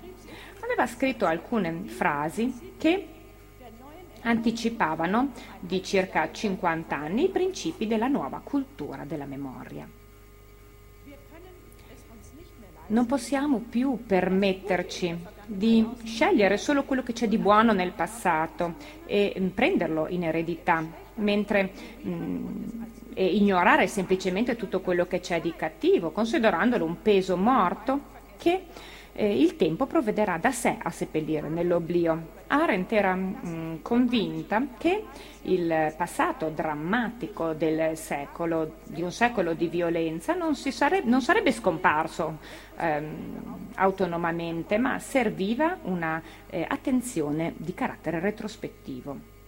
aveva 0.62 0.86
scritto 0.86 1.26
alcune 1.26 1.82
frasi 1.86 2.74
che 2.78 3.08
anticipavano 4.22 5.32
di 5.58 5.82
circa 5.82 6.30
50 6.30 6.96
anni 6.96 7.24
i 7.24 7.28
principi 7.28 7.86
della 7.86 8.06
nuova 8.06 8.40
cultura 8.44 9.04
della 9.04 9.24
memoria. 9.24 9.88
Non 12.90 13.06
possiamo 13.06 13.62
più 13.68 14.04
permetterci 14.04 15.16
di 15.46 15.86
scegliere 16.02 16.56
solo 16.56 16.82
quello 16.82 17.04
che 17.04 17.12
c'è 17.12 17.28
di 17.28 17.38
buono 17.38 17.72
nel 17.72 17.92
passato 17.92 18.74
e 19.06 19.32
mm, 19.38 19.46
prenderlo 19.48 20.08
in 20.08 20.24
eredità, 20.24 20.84
mentre 21.14 21.70
mh, 22.02 22.10
mm, 22.10 22.72
ignorare 23.14 23.86
semplicemente 23.86 24.56
tutto 24.56 24.80
quello 24.80 25.06
che 25.06 25.20
c'è 25.20 25.40
di 25.40 25.54
cattivo, 25.54 26.10
considerandolo 26.10 26.84
un 26.84 27.00
peso 27.00 27.36
morto 27.36 28.00
che 28.36 28.64
eh, 29.12 29.40
il 29.40 29.56
tempo 29.56 29.86
provvederà 29.86 30.38
da 30.38 30.50
sé 30.50 30.76
a 30.80 30.90
seppellire 30.90 31.48
nell'oblio. 31.48 32.38
Arendt 32.46 32.92
era 32.92 33.14
mh, 33.14 33.38
mm, 33.46 33.74
convinta 33.82 34.64
che 34.78 35.04
il 35.42 35.94
passato 35.96 36.48
drammatico 36.48 37.52
del 37.52 37.96
secolo, 37.96 38.76
di 38.84 39.02
un 39.02 39.12
secolo 39.12 39.54
di 39.54 39.68
violenza, 39.68 40.34
non, 40.34 40.54
sarebbe, 40.54 41.08
non 41.08 41.22
sarebbe, 41.22 41.52
scomparso 41.52 42.38
ehm, 42.76 43.68
autonomamente, 43.74 44.78
ma 44.78 44.98
serviva 44.98 45.78
una 45.82 46.22
eh, 46.48 46.66
di 47.56 47.74
carattere 47.74 48.20
retrospettivo. 48.20 49.38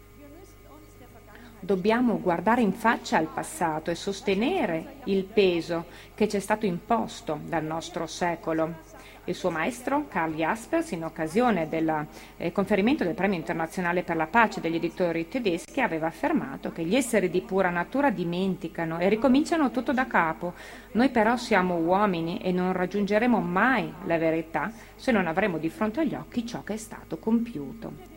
Dobbiamo 1.65 2.19
guardare 2.21 2.61
in 2.61 2.73
faccia 2.73 3.19
al 3.19 3.29
passato 3.29 3.93
e 3.93 3.95
sostenere 3.95 4.97
il 5.05 5.23
peso 5.23 5.85
che 6.13 6.29
ci 6.29 6.37
è 6.37 6.41
stato 6.41 6.67
imposto 6.67 7.39
dal 7.45 7.63
nostro 7.63 8.09
secolo 8.09 8.91
il 9.25 9.35
suo 9.37 9.51
maestro, 9.51 10.07
Karl 10.09 10.35
Jaspers, 10.35 10.91
in 10.91 11.05
occasione 11.05 11.69
del 11.69 12.07
eh, 12.37 12.51
conferimento 12.51 13.05
del 13.05 13.15
Premio 13.15 13.39
internazionale 13.39 14.03
per 14.03 14.17
la 14.17 14.27
pace 14.27 14.61
degli 14.61 14.75
editori 14.75 15.29
tedeschi, 15.29 15.81
aveva 15.81 16.09
affermato 16.09 16.73
che 16.73 16.83
gli 16.83 16.97
esseri 16.97 17.31
di 17.31 17.41
pura 17.41 17.71
natura 17.71 18.11
dimenticano 18.11 18.99
e 18.99 19.09
ricominciano 19.09 19.71
tutto 19.71 19.93
da 19.93 20.09
capo. 20.09 20.55
Noi 20.93 21.11
però 21.11 21.37
siamo 21.37 21.77
uomini 21.77 22.39
e 22.39 22.51
non 22.51 22.73
raggiungeremo 22.73 23.39
mai 23.39 23.93
la 24.07 24.19
verità 24.19 24.73
se 24.97 25.13
non 25.13 25.29
avremo 25.29 25.59
di 25.59 25.69
fronte 25.69 26.01
agli 26.01 26.15
occhi 26.15 26.45
ciò 26.45 26.65
che 26.65 26.75
è 26.75 26.79
stato 26.79 27.19
compiuto. 27.19 28.11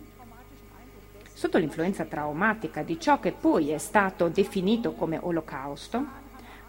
Sotto 1.31 1.57
l'influenza 1.59 2.05
traumatica 2.05 2.81
di 2.81 2.99
ciò 2.99 3.19
che 3.19 3.31
poi 3.31 3.69
è 3.69 3.77
stato 3.77 4.29
definito 4.29 4.93
come 4.93 5.19
olocausto, 5.21 6.03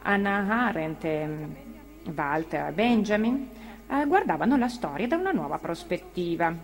Anna 0.02 0.44
Arendt 0.66 1.04
e 1.04 1.28
Walter 2.14 2.72
Benjamin 2.72 3.64
eh, 3.88 4.06
guardavano 4.06 4.56
la 4.56 4.68
storia 4.68 5.06
da 5.06 5.16
una 5.16 5.32
nuova 5.32 5.58
prospettiva. 5.58 6.54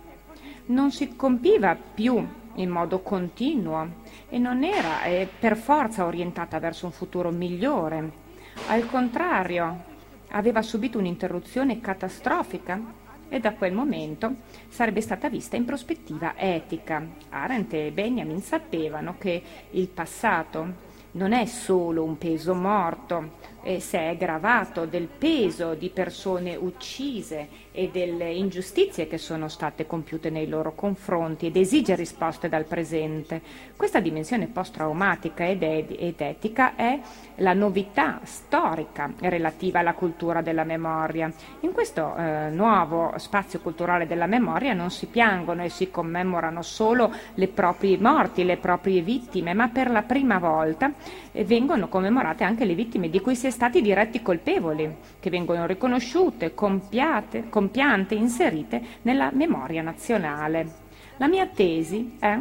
Non 0.65 0.91
si 0.91 1.15
compiva 1.15 1.75
più 1.75 2.25
in 2.55 2.69
modo 2.69 2.99
continuo 2.99 4.01
e 4.29 4.37
non 4.37 4.63
era 4.63 5.03
eh, 5.03 5.27
per 5.39 5.57
forza 5.57 6.05
orientata 6.05 6.59
verso 6.59 6.85
un 6.85 6.91
futuro 6.91 7.31
migliore. 7.31 8.21
Al 8.67 8.85
contrario, 8.85 9.91
aveva 10.29 10.61
subito 10.61 10.97
un'interruzione 10.97 11.79
catastrofica 11.79 13.01
e 13.29 13.39
da 13.39 13.53
quel 13.53 13.73
momento 13.73 14.35
sarebbe 14.69 15.01
stata 15.01 15.29
vista 15.29 15.55
in 15.55 15.65
prospettiva 15.65 16.33
etica. 16.37 17.03
Arendt 17.29 17.73
e 17.73 17.91
Benjamin 17.91 18.41
sapevano 18.41 19.15
che 19.17 19.41
il 19.71 19.87
passato 19.87 20.91
non 21.13 21.33
è 21.33 21.45
solo 21.45 22.03
un 22.03 22.17
peso 22.17 22.53
morto, 22.53 23.31
eh, 23.63 23.79
se 23.79 24.09
è 24.09 24.17
gravato 24.17 24.85
del 24.85 25.07
peso 25.07 25.73
di 25.73 25.89
persone 25.89 26.55
uccise 26.55 27.61
e 27.71 27.89
delle 27.91 28.31
ingiustizie 28.31 29.07
che 29.07 29.17
sono 29.17 29.47
state 29.47 29.87
compiute 29.87 30.29
nei 30.29 30.47
loro 30.47 30.75
confronti 30.75 31.47
ed 31.47 31.55
esige 31.55 31.95
risposte 31.95 32.47
dal 32.47 32.65
presente. 32.65 33.41
Questa 33.75 33.99
dimensione 33.99 34.47
post-traumatica 34.47 35.47
ed, 35.47 35.63
ed, 35.63 35.95
ed 35.97 36.21
etica 36.21 36.75
è 36.75 36.99
la 37.37 37.53
novità 37.53 38.19
storica 38.23 39.11
relativa 39.19 39.79
alla 39.79 39.95
cultura 39.95 40.41
della 40.41 40.63
memoria. 40.63 41.31
In 41.61 41.71
questo 41.71 42.15
eh, 42.15 42.49
nuovo 42.51 43.13
spazio 43.17 43.59
culturale 43.59 44.05
della 44.05 44.27
memoria 44.27 44.73
non 44.73 44.91
si 44.91 45.07
piangono 45.07 45.63
e 45.63 45.69
si 45.69 45.89
commemorano 45.89 46.61
solo 46.61 47.11
le 47.33 47.47
proprie 47.47 47.97
morti, 47.97 48.43
le 48.43 48.57
proprie 48.57 49.01
vittime, 49.01 49.53
ma 49.53 49.69
per 49.69 49.89
la 49.89 50.03
prima 50.03 50.37
volta 50.37 50.93
eh, 51.31 51.43
vengono 51.43 51.87
commemorate 51.87 52.43
anche 52.43 52.65
le 52.65 52.75
vittime 52.75 53.09
di 53.09 53.19
cui 53.19 53.35
si 53.35 53.47
è 53.47 53.49
stati 53.53 53.81
diretti 53.81 54.23
colpevoli, 54.23 54.95
che 55.19 55.29
vengono 55.29 55.67
riconosciute, 55.67 56.55
compiate, 56.55 57.49
compiante, 57.49 58.15
inserite 58.15 58.81
nella 59.03 59.29
memoria 59.31 59.83
nazionale. 59.83 60.81
La 61.17 61.27
mia 61.27 61.45
tesi 61.45 62.15
è 62.19 62.39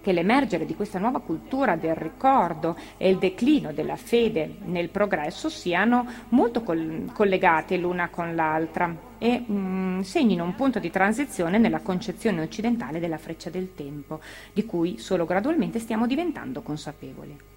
che 0.00 0.12
l'emergere 0.12 0.64
di 0.64 0.74
questa 0.74 0.98
nuova 0.98 1.20
cultura 1.20 1.76
del 1.76 1.94
ricordo 1.94 2.76
e 2.96 3.10
il 3.10 3.18
declino 3.18 3.72
della 3.72 3.96
fede 3.96 4.56
nel 4.64 4.88
progresso 4.88 5.48
siano 5.48 6.06
molto 6.30 6.62
col- 6.62 7.10
collegate 7.12 7.76
l'una 7.76 8.08
con 8.08 8.34
l'altra 8.34 8.94
e 9.18 9.44
mh, 9.46 9.54
mm, 9.54 10.00
segnino 10.00 10.44
un 10.44 10.54
punto 10.54 10.78
di 10.78 10.90
transizione 10.90 11.58
nella 11.58 11.80
concezione 11.80 12.42
occidentale 12.42 12.98
della 12.98 13.18
freccia 13.18 13.50
del 13.50 13.74
tempo, 13.74 14.20
di 14.52 14.64
cui 14.64 14.98
solo 14.98 15.26
gradualmente 15.26 15.78
stiamo 15.78 16.06
diventando 16.06 16.62
consapevoli. 16.62 17.52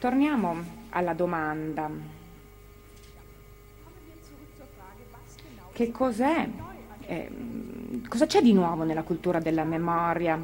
Torniamo 0.00 0.56
alla 0.88 1.12
domanda. 1.12 1.90
Che 5.72 5.90
cos'è? 5.90 6.48
Eh, 7.02 7.30
cosa 8.08 8.24
c'è 8.24 8.40
di 8.40 8.54
nuovo 8.54 8.84
nella 8.84 9.02
cultura 9.02 9.40
della 9.40 9.64
memoria? 9.64 10.42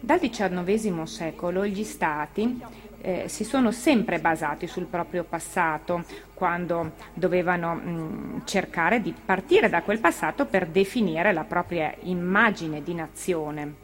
Dal 0.00 0.18
XIX 0.18 1.02
secolo 1.02 1.66
gli 1.66 1.84
Stati 1.84 2.62
eh, 3.02 3.28
si 3.28 3.44
sono 3.44 3.72
sempre 3.72 4.18
basati 4.20 4.66
sul 4.66 4.86
proprio 4.86 5.24
passato 5.24 6.04
quando 6.32 6.92
dovevano 7.12 7.74
mh, 7.74 8.42
cercare 8.46 9.02
di 9.02 9.12
partire 9.12 9.68
da 9.68 9.82
quel 9.82 10.00
passato 10.00 10.46
per 10.46 10.66
definire 10.66 11.34
la 11.34 11.44
propria 11.44 11.94
immagine 12.04 12.82
di 12.82 12.94
nazione. 12.94 13.74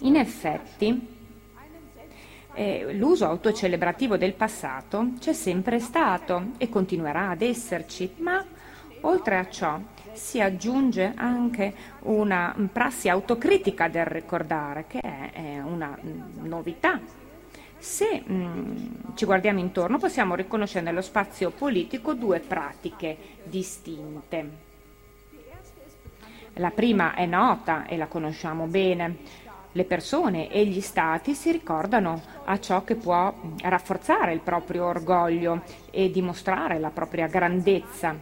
In 0.00 0.16
effetti, 0.16 1.16
eh, 2.58 2.92
l'uso 2.92 3.24
autocelebrativo 3.24 4.16
del 4.16 4.34
passato 4.34 5.10
c'è 5.20 5.32
sempre 5.32 5.78
stato 5.78 6.54
e 6.58 6.68
continuerà 6.68 7.30
ad 7.30 7.42
esserci, 7.42 8.14
ma 8.16 8.44
oltre 9.02 9.38
a 9.38 9.48
ciò 9.48 9.78
si 10.12 10.40
aggiunge 10.40 11.12
anche 11.14 11.72
una 12.00 12.52
prassi 12.72 13.08
autocritica 13.08 13.86
del 13.86 14.06
ricordare, 14.06 14.86
che 14.88 14.98
è, 14.98 15.30
è 15.32 15.60
una 15.60 15.96
novità. 16.42 17.00
Se 17.78 18.24
mh, 18.26 18.34
mm, 18.34 18.86
ci 19.14 19.24
guardiamo 19.24 19.60
intorno 19.60 19.98
possiamo 19.98 20.34
riconoscere 20.34 20.84
nello 20.84 21.00
spazio 21.00 21.50
politico 21.50 22.14
due 22.14 22.40
pratiche 22.40 23.16
distinte. 23.44 24.66
La 26.54 26.70
prima 26.70 27.14
è 27.14 27.24
nota 27.24 27.86
e 27.86 27.96
la 27.96 28.08
conosciamo 28.08 28.66
bene, 28.66 29.46
le 29.78 29.84
persone 29.84 30.50
e 30.50 30.66
gli 30.66 30.80
stati 30.80 31.34
si 31.34 31.52
ricordano 31.52 32.20
a 32.46 32.58
ciò 32.58 32.82
che 32.82 32.96
può 32.96 33.32
rafforzare 33.62 34.32
il 34.32 34.40
proprio 34.40 34.86
orgoglio 34.86 35.62
e 35.92 36.10
dimostrare 36.10 36.80
la 36.80 36.90
propria 36.90 37.28
grandezza. 37.28 38.16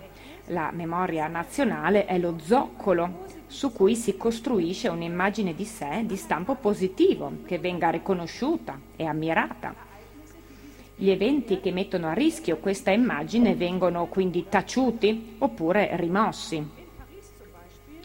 La 0.49 0.71
memoria 0.71 1.29
nazionale 1.29 2.05
è 2.05 2.19
lo 2.19 2.37
zoccolo 2.39 3.25
su 3.47 3.73
cui 3.73 3.97
si 3.97 4.19
costruisce 4.19 4.89
un'immagine 4.89 5.55
di 5.55 5.65
sé 5.65 6.03
di 6.05 6.17
stampo 6.17 6.57
positivo 6.57 7.39
che 7.47 7.59
venga 7.59 7.89
riconosciuta 7.89 8.79
e 8.95 9.07
ammirata. 9.07 9.75
Gli 10.95 11.09
eventi 11.09 11.61
che 11.61 11.73
mettono 11.73 12.09
a 12.09 12.13
rischio 12.13 12.59
questa 12.59 12.91
immagine 12.91 13.55
vengono 13.55 14.05
quindi 14.09 14.45
taciuti 14.47 15.37
oppure 15.39 15.89
rimossi. 15.97 16.85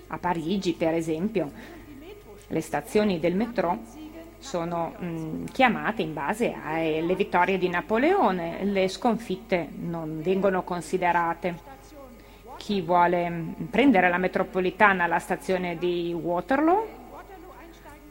A 0.07 0.17
Parigi, 0.17 0.71
per 0.73 0.93
esempio, 0.93 1.79
le 2.51 2.61
stazioni 2.61 3.19
del 3.19 3.35
metro 3.35 3.79
sono 4.37 4.93
mh, 4.97 5.45
chiamate 5.51 6.01
in 6.01 6.13
base 6.13 6.53
alle 6.63 7.15
vittorie 7.15 7.57
di 7.57 7.69
Napoleone, 7.69 8.63
le 8.63 8.87
sconfitte 8.87 9.69
non 9.75 10.21
vengono 10.21 10.63
considerate. 10.63 11.69
Chi 12.57 12.81
vuole 12.81 13.55
prendere 13.69 14.09
la 14.09 14.17
metropolitana 14.17 15.05
alla 15.05 15.19
stazione 15.19 15.77
di 15.77 16.13
Waterloo, 16.13 16.99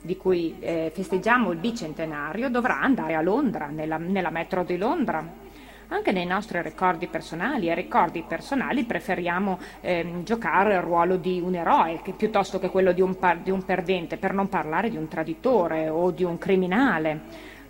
di 0.01 0.17
cui 0.17 0.57
eh, 0.59 0.91
festeggiamo 0.95 1.51
il 1.51 1.59
bicentenario, 1.59 2.49
dovrà 2.49 2.81
andare 2.81 3.15
a 3.15 3.21
Londra, 3.21 3.67
nella, 3.67 3.99
nella 3.99 4.31
metro 4.31 4.65
di 4.65 4.77
Londra 4.77 5.49
anche 5.91 6.13
nei 6.13 6.27
nostri 6.27 6.63
ricordi 6.63 7.09
personali 7.09 7.69
e 7.69 7.75
ricordi 7.75 8.23
personali 8.23 8.85
preferiamo 8.85 9.59
ehm, 9.81 10.23
giocare 10.25 10.75
il 10.75 10.81
ruolo 10.81 11.17
di 11.17 11.41
un 11.41 11.55
eroe 11.55 12.01
che, 12.03 12.13
piuttosto 12.13 12.59
che 12.59 12.71
quello 12.71 12.93
di 12.93 13.01
un, 13.01 13.19
par- 13.19 13.39
di 13.39 13.51
un 13.51 13.65
perdente, 13.65 14.17
per 14.17 14.33
non 14.33 14.49
parlare 14.49 14.89
di 14.89 14.97
un 14.97 15.09
traditore 15.09 15.89
o 15.89 16.11
di 16.11 16.23
un 16.23 16.39
criminale. 16.39 17.21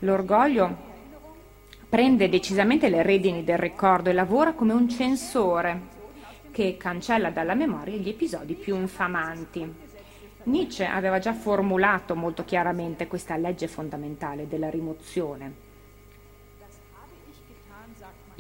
L'orgoglio 0.01 0.89
prende 1.89 2.29
decisamente 2.29 2.89
le 2.89 3.03
redini 3.03 3.43
del 3.43 3.59
ricordo 3.59 4.11
e 4.11 4.13
lavora 4.13 4.53
come 4.53 4.75
un 4.75 4.89
censore 4.89 5.99
che 6.51 6.77
cancella 6.77 7.31
dalla 7.31 7.55
memoria 7.55 7.97
gli 7.97 8.09
episodi 8.09 8.55
più 8.55 8.77
infamanti. 8.77 9.89
Nietzsche 10.43 10.85
aveva 10.85 11.19
già 11.19 11.33
formulato 11.33 12.15
molto 12.15 12.45
chiaramente 12.45 13.07
questa 13.07 13.37
legge 13.37 13.67
fondamentale 13.67 14.47
della 14.47 14.69
rimozione. 14.69 15.69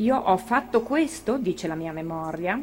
Io 0.01 0.17
ho 0.17 0.39
fatto 0.39 0.81
questo, 0.81 1.37
dice 1.37 1.69
la 1.69 1.75
mia 1.75 1.93
memoria, 1.93 2.59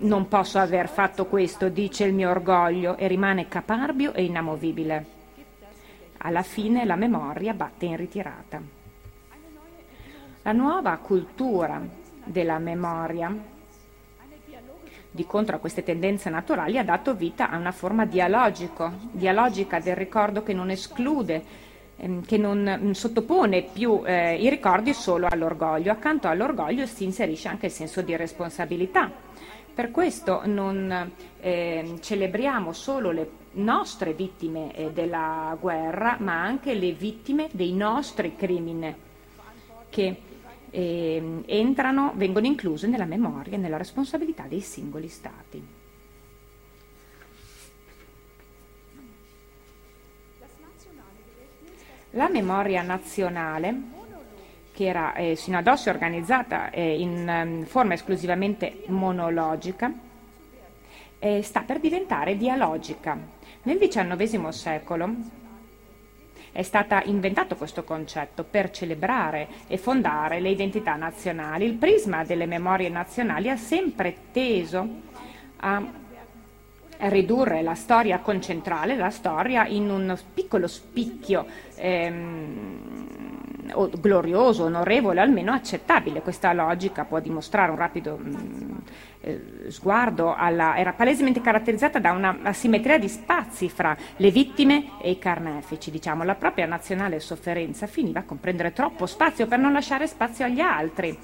non 0.00 0.28
posso 0.28 0.58
aver 0.58 0.90
fatto 0.90 1.24
questo, 1.24 1.70
dice 1.70 2.04
il 2.04 2.12
mio 2.12 2.28
orgoglio, 2.28 2.98
e 2.98 3.06
rimane 3.08 3.48
caparbio 3.48 4.12
e 4.12 4.24
inamovibile. 4.24 5.06
Alla 6.18 6.42
fine 6.42 6.84
la 6.84 6.96
memoria 6.96 7.54
batte 7.54 7.86
in 7.86 7.96
ritirata. 7.96 8.60
La 10.42 10.52
nuova 10.52 10.94
cultura 10.98 11.80
della 12.24 12.58
memoria, 12.58 13.34
di 15.10 15.24
contro 15.24 15.56
a 15.56 15.58
queste 15.58 15.82
tendenze 15.82 16.28
naturali, 16.28 16.76
ha 16.76 16.84
dato 16.84 17.14
vita 17.14 17.48
a 17.48 17.56
una 17.56 17.72
forma 17.72 18.04
dialogico, 18.04 18.92
dialogica 19.12 19.80
del 19.80 19.96
ricordo 19.96 20.42
che 20.42 20.52
non 20.52 20.68
esclude 20.68 21.64
che 22.26 22.36
non 22.36 22.90
sottopone 22.92 23.62
più 23.62 24.02
eh, 24.04 24.36
i 24.36 24.50
ricordi 24.50 24.92
solo 24.92 25.26
all'orgoglio. 25.28 25.90
Accanto 25.90 26.28
all'orgoglio 26.28 26.86
si 26.86 27.04
inserisce 27.04 27.48
anche 27.48 27.66
il 27.66 27.72
senso 27.72 28.02
di 28.02 28.14
responsabilità. 28.16 29.10
Per 29.74 29.90
questo 29.90 30.42
non 30.44 31.10
eh, 31.40 31.94
celebriamo 32.00 32.72
solo 32.72 33.10
le 33.10 33.30
nostre 33.52 34.12
vittime 34.12 34.74
eh, 34.74 34.90
della 34.92 35.56
guerra, 35.60 36.16
ma 36.20 36.42
anche 36.42 36.74
le 36.74 36.92
vittime 36.92 37.48
dei 37.52 37.72
nostri 37.72 38.36
crimini 38.36 38.94
che 39.88 40.16
ehm, 40.70 41.42
entrano, 41.46 42.12
vengono 42.14 42.46
incluse 42.46 42.86
nella 42.86 43.04
memoria 43.04 43.54
e 43.54 43.58
nella 43.58 43.76
responsabilità 43.76 44.44
dei 44.48 44.60
singoli 44.60 45.08
Stati. 45.08 45.75
La 52.16 52.30
memoria 52.30 52.80
nazionale, 52.80 53.78
che 54.72 54.86
era 54.86 55.12
eh, 55.12 55.36
sino 55.36 55.58
ad 55.58 55.66
oggi 55.66 55.90
organizzata 55.90 56.70
eh, 56.70 56.98
in 56.98 57.28
um, 57.28 57.64
forma 57.66 57.92
esclusivamente 57.92 58.84
monologica, 58.86 59.92
eh, 61.18 61.42
sta 61.42 61.60
per 61.60 61.78
diventare 61.78 62.38
dialogica. 62.38 63.18
Nel 63.64 63.76
XIX 63.76 64.48
secolo 64.48 65.14
è 66.52 66.62
stato 66.62 66.98
inventato 67.04 67.54
questo 67.54 67.84
concetto 67.84 68.44
per 68.44 68.70
celebrare 68.70 69.48
e 69.66 69.76
fondare 69.76 70.40
le 70.40 70.48
identità 70.48 70.94
nazionali. 70.94 71.66
Il 71.66 71.74
prisma 71.74 72.24
delle 72.24 72.46
memorie 72.46 72.88
nazionali 72.88 73.50
ha 73.50 73.58
sempre 73.58 74.16
teso 74.32 74.88
a 75.56 76.04
ridurre 76.98 77.62
la 77.62 77.74
storia 77.74 78.18
concentrale, 78.20 78.96
la 78.96 79.10
storia 79.10 79.66
in 79.66 79.90
un 79.90 80.16
piccolo 80.34 80.66
spicchio 80.66 81.46
ehm, 81.76 83.06
glorioso, 84.00 84.64
onorevole, 84.64 85.20
almeno 85.20 85.52
accettabile. 85.52 86.22
Questa 86.22 86.52
logica 86.52 87.04
può 87.04 87.20
dimostrare 87.20 87.70
un 87.70 87.76
rapido 87.76 88.16
mh, 88.16 88.28
mm, 88.28 88.76
eh, 89.20 89.40
sguardo 89.68 90.34
alla, 90.34 90.76
era 90.76 90.92
palesemente 90.92 91.40
caratterizzata 91.40 91.98
da 91.98 92.12
una 92.12 92.38
asimmetria 92.42 92.98
di 92.98 93.08
spazi 93.08 93.68
fra 93.68 93.96
le 94.16 94.30
vittime 94.30 95.00
e 95.00 95.10
i 95.10 95.18
carnefici. 95.18 95.90
Diciamo. 95.90 96.24
La 96.24 96.34
propria 96.34 96.66
nazionale 96.66 97.20
sofferenza 97.20 97.86
finiva 97.86 98.22
con 98.22 98.38
prendere 98.38 98.72
troppo 98.72 99.06
spazio 99.06 99.46
per 99.46 99.58
non 99.58 99.72
lasciare 99.72 100.06
spazio 100.06 100.44
agli 100.44 100.60
altri. 100.60 101.18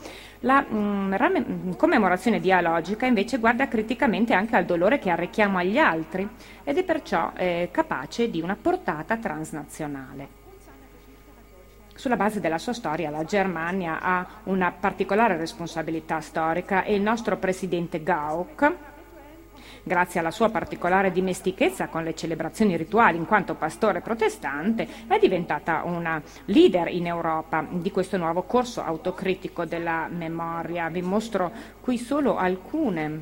La 0.44 0.60
mh, 0.60 0.76
mm, 0.76 1.14
mm, 1.14 1.72
commemorazione 1.76 2.40
dialogica 2.40 3.06
invece 3.06 3.38
guarda 3.38 3.68
criticamente 3.68 4.34
anche 4.34 4.56
al 4.56 4.64
dolore 4.64 4.98
che 4.98 5.10
arrechiamo 5.10 5.58
agli 5.58 5.78
altri 5.78 6.28
ed 6.64 6.78
è 6.78 6.84
perciò 6.84 7.32
eh, 7.36 7.68
capace 7.70 8.28
di 8.28 8.40
una 8.40 8.56
portata 8.60 9.16
transnazionale. 9.16 10.40
Sulla 11.94 12.16
base 12.16 12.40
della 12.40 12.58
sua 12.58 12.72
storia 12.72 13.10
la 13.10 13.22
Germania 13.22 14.00
ha 14.00 14.26
una 14.44 14.72
particolare 14.72 15.36
responsabilità 15.36 16.20
storica 16.20 16.82
e 16.82 16.94
il 16.94 17.02
nostro 17.02 17.36
presidente 17.36 18.02
Gauck, 18.02 18.74
grazie 19.82 20.20
alla 20.20 20.30
sua 20.30 20.48
particolare 20.48 21.10
dimestichezza 21.12 21.88
con 21.88 22.04
le 22.04 22.14
celebrazioni 22.14 22.76
rituali 22.76 23.16
in 23.16 23.26
quanto 23.26 23.54
pastore 23.54 24.00
protestante, 24.00 24.86
è 25.06 25.18
diventata 25.18 25.82
una 25.84 26.22
leader 26.46 26.88
in 26.88 27.06
Europa 27.06 27.66
di 27.68 27.90
questo 27.90 28.16
nuovo 28.16 28.42
corso 28.42 28.82
autocritico 28.82 29.64
della 29.64 30.08
memoria. 30.08 30.88
Vi 30.88 31.02
mostro 31.02 31.50
qui 31.80 31.98
solo 31.98 32.36
alcune 32.36 33.20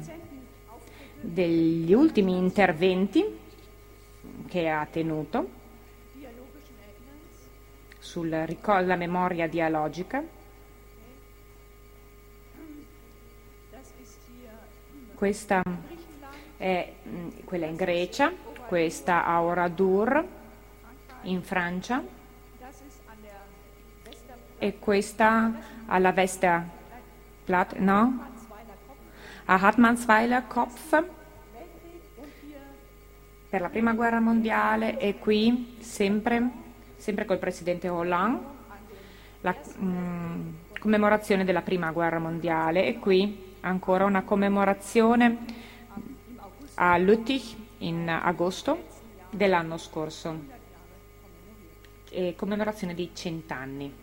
degli 1.20 1.92
ultimi 1.92 2.36
interventi 2.36 3.24
che 4.48 4.68
ha 4.68 4.86
tenuto 4.90 5.58
sulla 7.98 8.96
memoria 8.96 9.46
dialogica. 9.46 10.22
Questa 15.14 15.62
è 16.60 16.92
mm, 17.08 17.28
quella 17.44 17.64
in 17.64 17.76
Grecia, 17.76 18.30
questa 18.66 19.24
a 19.24 19.40
Oradour 19.40 20.22
in 21.22 21.42
Francia. 21.42 22.02
E 24.58 24.78
questa 24.78 25.52
alla 25.86 26.12
Westerplatte, 26.14 27.78
no? 27.78 28.26
A 29.46 29.54
Hartmannsweiler 29.54 30.46
Kopf. 30.46 31.02
Per 33.48 33.60
la 33.60 33.68
prima 33.70 33.94
guerra 33.94 34.20
mondiale 34.20 34.98
e 34.98 35.18
qui 35.18 35.78
sempre 35.80 36.68
sempre 37.00 37.24
col 37.24 37.38
presidente 37.38 37.88
Hollande, 37.88 38.44
la 39.40 39.56
mh, 39.78 39.84
mm, 39.86 40.48
commemorazione 40.78 41.44
della 41.44 41.62
prima 41.62 41.90
guerra 41.90 42.18
mondiale. 42.18 42.84
E 42.84 42.98
qui 42.98 43.56
ancora 43.60 44.04
una 44.04 44.22
commemorazione 44.22 45.68
a 46.82 46.96
Lüttich 46.96 47.54
in 47.78 48.08
agosto 48.08 48.84
dell'anno 49.28 49.76
scorso, 49.76 50.34
commemorazione 52.36 52.94
di 52.94 53.10
cent'anni. 53.12 53.94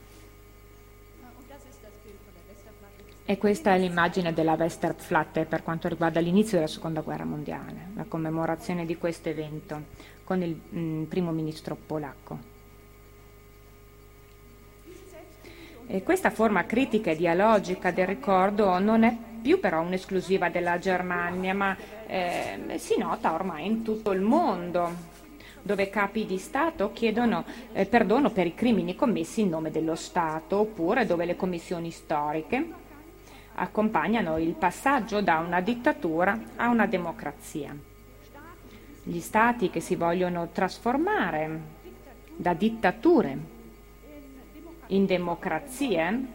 E 3.26 3.38
questa 3.38 3.74
è 3.74 3.80
l'immagine 3.80 4.32
della 4.32 4.54
Westerplatte 4.54 5.46
per 5.46 5.63
quanto 5.63 5.88
riguarda 5.88 6.20
l'inizio 6.20 6.58
della 6.58 6.70
seconda 6.70 7.02
guerra 7.02 7.26
mondiale, 7.26 7.90
la 7.96 8.06
commemorazione 8.08 8.86
di 8.86 8.96
questo 8.96 9.28
evento 9.28 9.82
con 10.24 10.42
il 10.44 10.52
mh, 10.52 10.80
mm, 10.80 11.04
primo 11.06 11.32
ministro 11.32 11.76
polacco. 11.76 12.56
E 15.88 16.04
questa 16.04 16.30
forma 16.30 16.66
critica 16.66 17.12
e 17.12 17.16
dialogica 17.16 17.92
del 17.92 18.08
ricordo 18.08 18.78
non 18.78 19.04
è 19.04 19.18
più 19.42 19.60
però 19.60 19.82
un'esclusiva 19.82 20.50
della 20.50 20.78
Germania, 20.78 21.54
ma 21.54 21.76
eh, 22.08 22.78
si 22.78 22.98
nota 22.98 23.34
ormai 23.34 23.65
in 23.65 23.84
tutto 23.84 24.12
il 24.12 24.22
mondo, 24.22 25.15
dove 25.62 25.89
capi 25.89 26.26
di 26.26 26.38
Stato 26.38 26.91
chiedono 26.93 27.43
eh, 27.74 27.86
perdono 27.86 28.32
per 28.32 28.48
i 28.48 28.56
crimini 28.56 28.96
commessi 28.96 29.41
in 29.41 29.50
nome 29.50 29.70
dello 29.70 29.96
Stato, 29.96 30.60
oppure 30.60 31.06
dove 31.06 31.26
le 31.26 31.36
commissioni 31.36 31.91
storiche 31.91 32.86
accompagnano 33.56 34.38
il 34.38 34.54
passaggio 34.54 35.22
da 35.22 35.39
una 35.39 35.62
dittatura 35.62 36.39
a 36.56 36.70
una 36.70 36.86
democrazia. 36.86 37.76
Gli 39.04 39.20
Stati 39.20 39.70
che 39.70 39.80
si 39.80 39.96
vogliono 39.96 40.50
trasformare 40.52 41.60
da 42.36 42.54
dittature 42.54 43.56
in 44.88 45.06
democrazie 45.06 46.26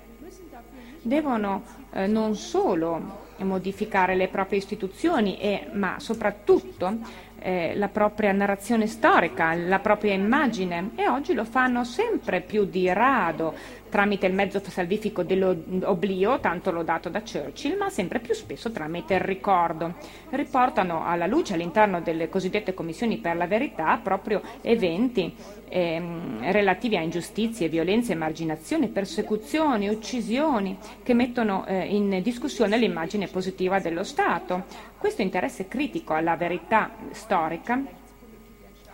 devono 1.01 1.63
eh, 1.93 2.07
non 2.07 2.35
solo 2.35 3.31
modificare 3.43 4.15
le 4.15 4.29
proprie 4.29 4.59
istituzioni, 4.59 5.39
e, 5.39 5.69
ma 5.73 5.97
soprattutto 5.99 6.99
eh, 7.41 7.75
la 7.75 7.89
propria 7.89 8.33
narrazione 8.33 8.87
storica, 8.87 9.55
la 9.55 9.81
propria 9.81 10.13
immagine. 10.13 10.91
E 10.95 11.09
oggi 11.09 11.35
lo 11.35 11.45
fanno 11.45 11.85
sempre 11.85 12.41
più 12.41 12.65
di 12.65 12.93
rado 12.93 13.81
tramite 13.93 14.25
il 14.25 14.33
mezzo 14.33 14.59
salvifico 14.65 15.23
dell'oblio, 15.23 16.41
tanto 16.41 16.71
lodato 16.71 17.11
da 17.11 17.21
Churchill, 17.21 17.77
ma 17.77 17.91
sempre 17.91 18.21
più 18.21 18.33
spesso 18.33 18.73
tramite 18.73 19.13
il 19.13 19.21
ricordo. 19.21 19.97
Riportano 20.31 21.05
alla 21.05 21.27
luce 21.27 21.53
all'interno 21.53 22.01
delle 22.01 22.31
cosiddette 22.31 22.73
commissioni 22.73 23.19
per 23.19 23.37
la 23.37 23.47
verità 23.47 24.01
proprio 24.03 24.41
eventi 24.63 25.35
ehm, 25.69 26.51
relativi 26.51 26.97
a 26.97 27.03
ingiustizie, 27.03 27.69
violenze, 27.69 28.13
emarginazioni, 28.13 28.89
persecuzioni, 28.89 29.91
uccisioni 29.91 30.79
che 31.03 31.13
mettono 31.13 31.67
eh, 31.67 31.85
in 31.85 32.23
discussione 32.23 32.79
l'immagine 32.79 33.27
positiva 33.27 33.79
dello 33.79 34.05
Stato. 34.05 34.65
Questo 34.97 35.21
interesse 35.21 35.69
critico 35.69 36.15
alla 36.15 36.37
verità 36.37 36.93
storica 37.11 38.01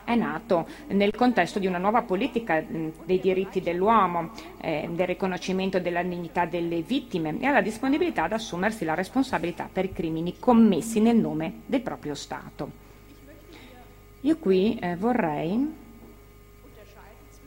è 0.08 0.14
nato 0.14 0.66
nel 0.86 1.14
contesto 1.14 1.58
di 1.58 1.66
una 1.66 1.76
nuova 1.76 2.00
politica 2.00 2.64
dei 2.64 3.20
diritti 3.20 3.60
dell'uomo, 3.60 4.30
eh, 4.58 4.88
del 4.90 5.06
riconoscimento 5.06 5.80
della 5.80 6.02
dignità 6.02 6.46
delle 6.46 6.80
vittime 6.80 7.36
e 7.38 7.44
alla 7.44 7.60
disponibilità 7.60 8.22
ad 8.22 8.32
assumersi 8.32 8.86
la 8.86 8.94
responsabilità 8.94 9.68
per 9.70 9.84
i 9.84 9.92
crimini 9.92 10.38
commessi 10.38 11.00
nel 11.00 11.16
nome 11.16 11.60
del 11.66 11.82
proprio 11.82 12.14
Stato. 12.14 12.70
Io 14.22 14.38
qui 14.38 14.78
eh, 14.80 14.96
vorrei 14.96 15.74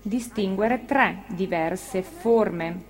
distinguere 0.04 0.86
tre 0.86 1.24
diverse 1.30 2.04
forme 2.04 2.84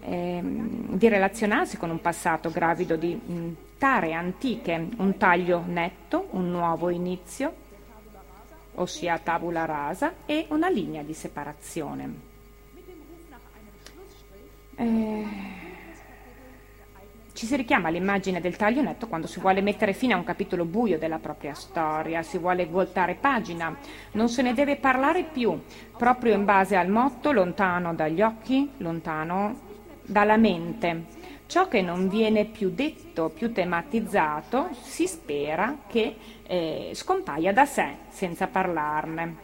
eh, 0.00 0.40
di 0.42 1.08
relazionarsi 1.08 1.78
con 1.78 1.88
un 1.88 2.02
passato 2.02 2.50
gravido 2.50 2.96
di 2.96 3.14
mh, 3.14 3.56
tare 3.78 4.12
antiche, 4.12 4.88
un 4.98 5.16
taglio 5.16 5.64
netto, 5.66 6.28
un 6.32 6.50
nuovo 6.50 6.90
inizio, 6.90 7.61
ossia 8.74 9.18
tabula 9.18 9.64
rasa, 9.64 10.14
e 10.26 10.46
una 10.50 10.68
linea 10.68 11.02
di 11.02 11.14
separazione. 11.14 12.30
Eh, 14.74 15.26
ci 17.32 17.46
si 17.46 17.56
richiama 17.56 17.88
all'immagine 17.88 18.40
del 18.40 18.56
taglio 18.56 18.82
netto 18.82 19.08
quando 19.08 19.26
si 19.26 19.40
vuole 19.40 19.60
mettere 19.62 19.94
fine 19.94 20.12
a 20.12 20.16
un 20.16 20.24
capitolo 20.24 20.64
buio 20.64 20.98
della 20.98 21.18
propria 21.18 21.54
storia, 21.54 22.22
si 22.22 22.38
vuole 22.38 22.66
voltare 22.66 23.14
pagina, 23.14 23.76
non 24.12 24.28
se 24.28 24.42
ne 24.42 24.52
deve 24.54 24.76
parlare 24.76 25.24
più, 25.24 25.60
proprio 25.96 26.34
in 26.34 26.44
base 26.44 26.76
al 26.76 26.88
motto 26.88 27.32
lontano 27.32 27.94
dagli 27.94 28.20
occhi, 28.20 28.70
lontano 28.78 29.58
dalla 30.04 30.36
mente. 30.36 31.20
Ciò 31.52 31.68
che 31.68 31.82
non 31.82 32.08
viene 32.08 32.46
più 32.46 32.70
detto, 32.70 33.28
più 33.28 33.52
tematizzato, 33.52 34.70
si 34.80 35.06
spera 35.06 35.80
che 35.86 36.16
eh, 36.46 36.92
scompaia 36.94 37.52
da 37.52 37.66
sé, 37.66 37.88
senza 38.08 38.46
parlarne. 38.46 39.36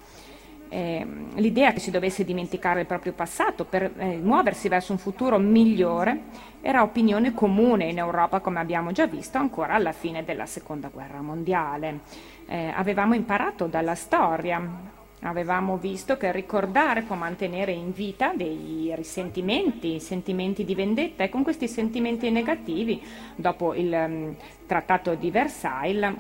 Eh, 0.71 1.07
l'idea 1.35 1.75
che 1.75 1.81
si 1.81 1.91
dovesse 1.91 2.25
dimenticare 2.25 2.81
il 2.81 2.87
proprio 2.87 3.13
passato 3.13 3.67
per 3.67 3.93
eh, 3.99 4.17
muoversi 4.17 4.69
verso 4.69 4.93
un 4.93 4.99
futuro 4.99 5.37
migliore 5.37 6.23
era 6.63 6.83
opinione 6.83 7.35
comune 7.35 7.91
in 7.91 7.99
Europa, 7.99 8.41
come 8.41 8.61
abbiamo 8.61 8.91
già 8.91 9.07
visto, 9.07 9.37
ancora 9.37 9.75
alla 9.75 9.93
fine 9.93 10.25
della 10.25 10.47
Seconda 10.47 10.89
Guerra 10.89 11.21
Mondiale. 11.21 12.01
Eh, 12.47 12.73
avevamo 12.75 13.17
imparato 13.17 13.67
dalla 13.67 13.95
storia, 13.95 14.97
Avevamo 15.23 15.79
visto 15.79 16.17
che 16.17 16.31
ricordare 16.31 17.03
può 17.03 17.17
mantenere 17.17 17.73
in 17.73 17.93
vita 17.93 18.33
dei 18.35 18.93
risentimenti, 18.95 19.99
sentimenti 19.99 20.65
di 20.65 20.77
vendetta 20.77 21.25
e 21.25 21.29
con 21.29 21.43
questi 21.43 21.67
sentimenti 21.67 22.31
negativi, 22.31 23.03
dopo 23.35 23.75
il 23.75 23.93
um, 23.93 24.37
trattato 24.67 25.15
di 25.17 25.31
Versailles, 25.33 26.15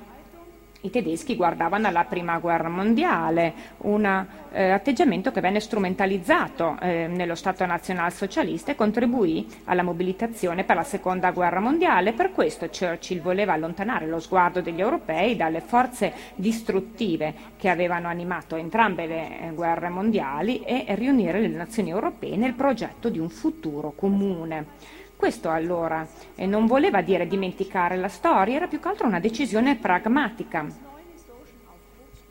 i 0.82 0.90
tedeschi 0.90 1.34
guardavano 1.34 1.88
alla 1.88 2.04
prima 2.04 2.38
guerra 2.38 2.68
mondiale, 2.68 3.52
un 3.78 4.04
eh, 4.52 4.70
atteggiamento 4.70 5.32
che 5.32 5.40
venne 5.40 5.58
strumentalizzato 5.58 6.78
eh, 6.80 7.08
nello 7.08 7.34
Stato 7.34 7.66
nazionalsocialista 7.66 8.70
e 8.70 8.76
contribuì 8.76 9.46
alla 9.64 9.82
mobilitazione 9.82 10.62
per 10.62 10.76
la 10.76 10.84
seconda 10.84 11.32
guerra 11.32 11.58
mondiale. 11.58 12.12
Per 12.12 12.32
questo 12.32 12.68
Churchill 12.68 13.20
voleva 13.20 13.54
allontanare 13.54 14.06
lo 14.06 14.20
sguardo 14.20 14.60
degli 14.60 14.80
europei 14.80 15.34
dalle 15.34 15.60
forze 15.60 16.12
distruttive 16.36 17.34
che 17.56 17.68
avevano 17.68 18.06
animato 18.06 18.54
entrambe 18.54 19.06
le 19.06 19.40
eh, 19.40 19.50
guerre 19.52 19.88
mondiali 19.88 20.60
e 20.60 20.84
riunire 20.94 21.40
le 21.40 21.48
nazioni 21.48 21.90
europee 21.90 22.36
nel 22.36 22.54
progetto 22.54 23.08
di 23.08 23.18
un 23.18 23.30
futuro 23.30 23.92
comune. 23.96 24.96
Questo 25.18 25.50
allora. 25.50 26.06
Eh, 26.36 26.46
non 26.46 26.66
voleva 26.66 27.02
dire 27.02 27.26
dimenticare 27.26 27.96
la 27.96 28.06
storia, 28.06 28.54
era 28.54 28.68
più 28.68 28.78
che 28.78 28.86
altro 28.86 29.08
una 29.08 29.18
decisione 29.18 29.74
pragmatica 29.74 30.64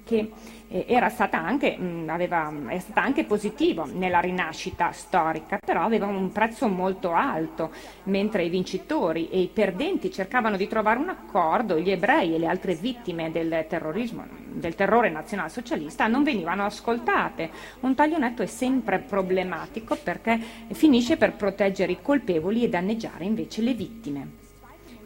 che 0.08 0.32
eh, 0.70 0.86
era, 0.88 1.10
stata 1.10 1.38
anche, 1.38 1.78
mh, 1.78 2.10
aveva, 2.10 2.52
è 2.67 2.80
stata 2.80 3.02
anche 3.02 3.26
positivo 3.26 3.86
nella 3.86 4.20
rinascita 4.20 4.91
storica, 4.91 5.60
però 5.63 5.84
aveva 5.84 6.06
un 6.06 6.32
prezzo 6.32 6.67
molto 6.67 7.12
alto, 7.12 7.72
mentre 8.04 8.43
i 8.43 8.50
vincitori 8.50 9.30
e 9.30 9.39
i 9.39 9.48
perdenti 9.48 10.12
cercavano 10.12 10.58
di 10.58 10.67
trovare 10.67 11.00
un 11.00 11.10
accordo, 11.10 11.78
gli 11.78 11.91
ebrei 11.91 12.34
e 12.34 12.39
le 12.39 12.48
altre 12.48 12.76
vittime 12.76 13.32
del 13.32 13.65
terrorismo, 13.67 14.26
del 14.46 14.76
terrore 14.76 15.10
nazionalsocialista 15.10 16.08
non 16.08 16.24
venivano 16.24 16.65
ascoltate. 16.65 17.50
Un 17.82 17.93
taglio 17.93 18.17
netto 18.17 18.41
è 18.41 18.48
sempre 18.48 19.00
problematico 19.00 19.98
perché 20.02 20.39
finisce 20.72 21.17
per 21.17 21.34
proteggere 21.34 21.91
i 21.91 22.02
colpevoli 22.02 22.63
e 22.63 22.70
danneggiare 22.70 23.26
invece 23.26 23.62
le 23.62 23.74
vittime. 23.74 24.46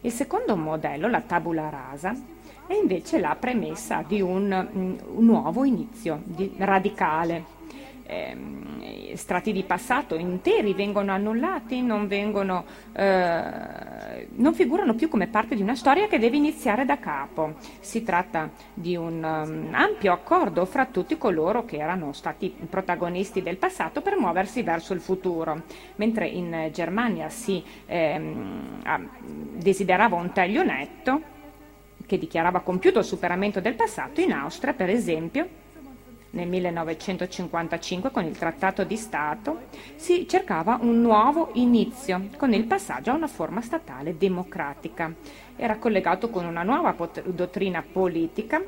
Il 0.04 0.10
secondo 0.10 0.56
modello, 0.56 1.06
la 1.08 1.20
tabula 1.20 1.68
rasa, 1.68 2.12
è 2.72 2.76
invece 2.76 3.18
la 3.18 3.36
premessa 3.38 4.02
di 4.06 4.20
un, 4.20 4.68
un 4.72 5.24
nuovo 5.24 5.64
inizio 5.64 6.20
di, 6.24 6.54
radicale. 6.56 7.60
Eh, 8.04 9.12
strati 9.14 9.52
di 9.52 9.62
passato 9.62 10.16
interi 10.16 10.74
vengono 10.74 11.12
annullati, 11.12 11.82
non, 11.82 12.08
vengono, 12.08 12.64
eh, 12.92 14.26
non, 14.34 14.54
figurano 14.54 14.94
più 14.94 15.08
come 15.08 15.28
parte 15.28 15.54
di 15.54 15.62
una 15.62 15.76
storia 15.76 16.08
che 16.08 16.18
deve 16.18 16.36
iniziare 16.36 16.84
da 16.84 16.98
capo. 16.98 17.54
Si 17.80 18.02
tratta 18.02 18.50
di 18.74 18.96
un 18.96 19.22
um, 19.22 19.68
ampio 19.72 20.12
accordo 20.12 20.64
fra 20.64 20.86
tutti 20.86 21.16
coloro 21.16 21.64
che 21.64 21.78
erano 21.78 22.12
stati 22.12 22.54
protagonisti 22.68 23.40
del 23.40 23.56
passato 23.56 24.00
per 24.00 24.18
muoversi 24.18 24.62
verso 24.62 24.92
il 24.92 25.00
futuro. 25.00 25.62
Mentre 25.96 26.26
in 26.26 26.70
Germania 26.72 27.28
si 27.28 27.62
ehm, 27.86 28.80
desiderava 29.54 30.16
un 30.16 30.32
taglio 30.32 30.64
netto, 30.64 31.32
che 32.12 32.18
dichiarava 32.18 32.60
compiuto 32.60 32.98
il 32.98 33.06
superamento 33.06 33.58
del 33.62 33.72
passato, 33.72 34.20
in 34.20 34.32
Austria, 34.32 34.74
per 34.74 34.90
esempio, 34.90 35.48
nel 36.32 36.46
1955 36.46 38.10
con 38.10 38.26
il 38.26 38.36
Trattato 38.36 38.84
di 38.84 38.98
Stato, 38.98 39.62
si 39.96 40.28
cercava 40.28 40.78
un 40.82 41.00
nuovo 41.00 41.52
inizio 41.54 42.28
con 42.36 42.52
il 42.52 42.64
passaggio 42.64 43.12
a 43.12 43.14
una 43.14 43.28
forma 43.28 43.62
statale 43.62 44.18
democratica. 44.18 45.10
Era 45.56 45.76
collegato 45.76 46.28
con 46.28 46.44
una 46.44 46.62
nuova 46.62 46.92
pot- 46.92 47.26
dottrina 47.26 47.82
politica 47.82 48.62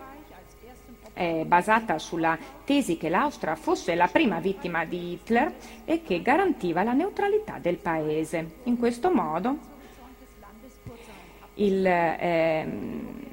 eh, 1.13 1.45
basata 1.47 1.99
sulla 1.99 2.39
tesi 2.65 2.97
che 2.97 3.11
l'Austria 3.11 3.57
fosse 3.57 3.95
la 3.95 4.09
prima 4.09 4.39
vittima 4.39 4.87
di 4.87 5.13
Hitler 5.13 5.53
e 5.85 6.03
che 6.03 6.23
garantiva 6.23 6.83
la 6.83 6.95
neutralità 6.95 7.59
del 7.61 7.77
paese. 7.77 8.53
In 8.63 8.79
questo 8.79 9.13
modo 9.13 9.73
il, 11.57 11.87
eh, 11.87 13.24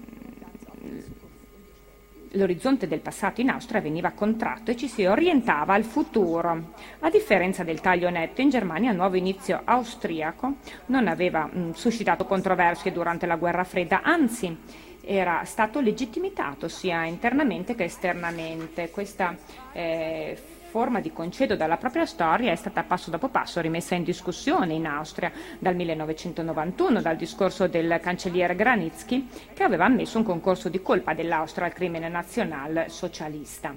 l'orizzonte 2.31 2.87
del 2.87 2.99
passato 2.99 3.41
in 3.41 3.49
Austria 3.49 3.81
veniva 3.81 4.11
contratto 4.11 4.71
e 4.71 4.75
ci 4.75 4.87
si 4.87 5.05
orientava 5.05 5.73
al 5.73 5.83
futuro. 5.83 6.73
A 6.99 7.09
differenza 7.09 7.63
del 7.63 7.81
taglio 7.81 8.09
netto, 8.09 8.41
in 8.41 8.49
Germania 8.49 8.91
il 8.91 8.97
nuovo 8.97 9.15
inizio 9.15 9.61
austriaco 9.63 10.55
non 10.87 11.07
aveva 11.07 11.45
mh, 11.45 11.71
suscitato 11.73 12.25
controversie 12.25 12.91
durante 12.91 13.25
la 13.25 13.35
guerra 13.35 13.63
fredda, 13.63 14.01
anzi 14.01 14.55
era 15.03 15.43
stato 15.45 15.79
legittimato 15.79 16.67
sia 16.67 17.05
internamente 17.05 17.75
che 17.75 17.85
esternamente. 17.85 18.89
Questa 18.91 19.35
eh, 19.73 20.37
forma 20.71 21.01
di 21.01 21.11
concedo 21.11 21.57
dalla 21.57 21.75
propria 21.75 22.05
storia 22.05 22.53
è 22.53 22.55
stata 22.55 22.83
passo 22.83 23.09
dopo 23.09 23.27
passo 23.27 23.59
rimessa 23.59 23.93
in 23.93 24.05
discussione 24.05 24.73
in 24.73 24.85
Austria 24.85 25.29
dal 25.59 25.75
1991 25.75 27.01
dal 27.01 27.17
discorso 27.17 27.67
del 27.67 27.99
cancelliere 28.01 28.55
Granitzky 28.55 29.27
che 29.53 29.63
aveva 29.63 29.83
ammesso 29.83 30.17
un 30.17 30.23
concorso 30.23 30.69
di 30.69 30.81
colpa 30.81 31.13
dell'Austria 31.13 31.65
al 31.65 31.73
crimine 31.73 32.07
nazionale 32.07 32.87
socialista. 32.87 33.75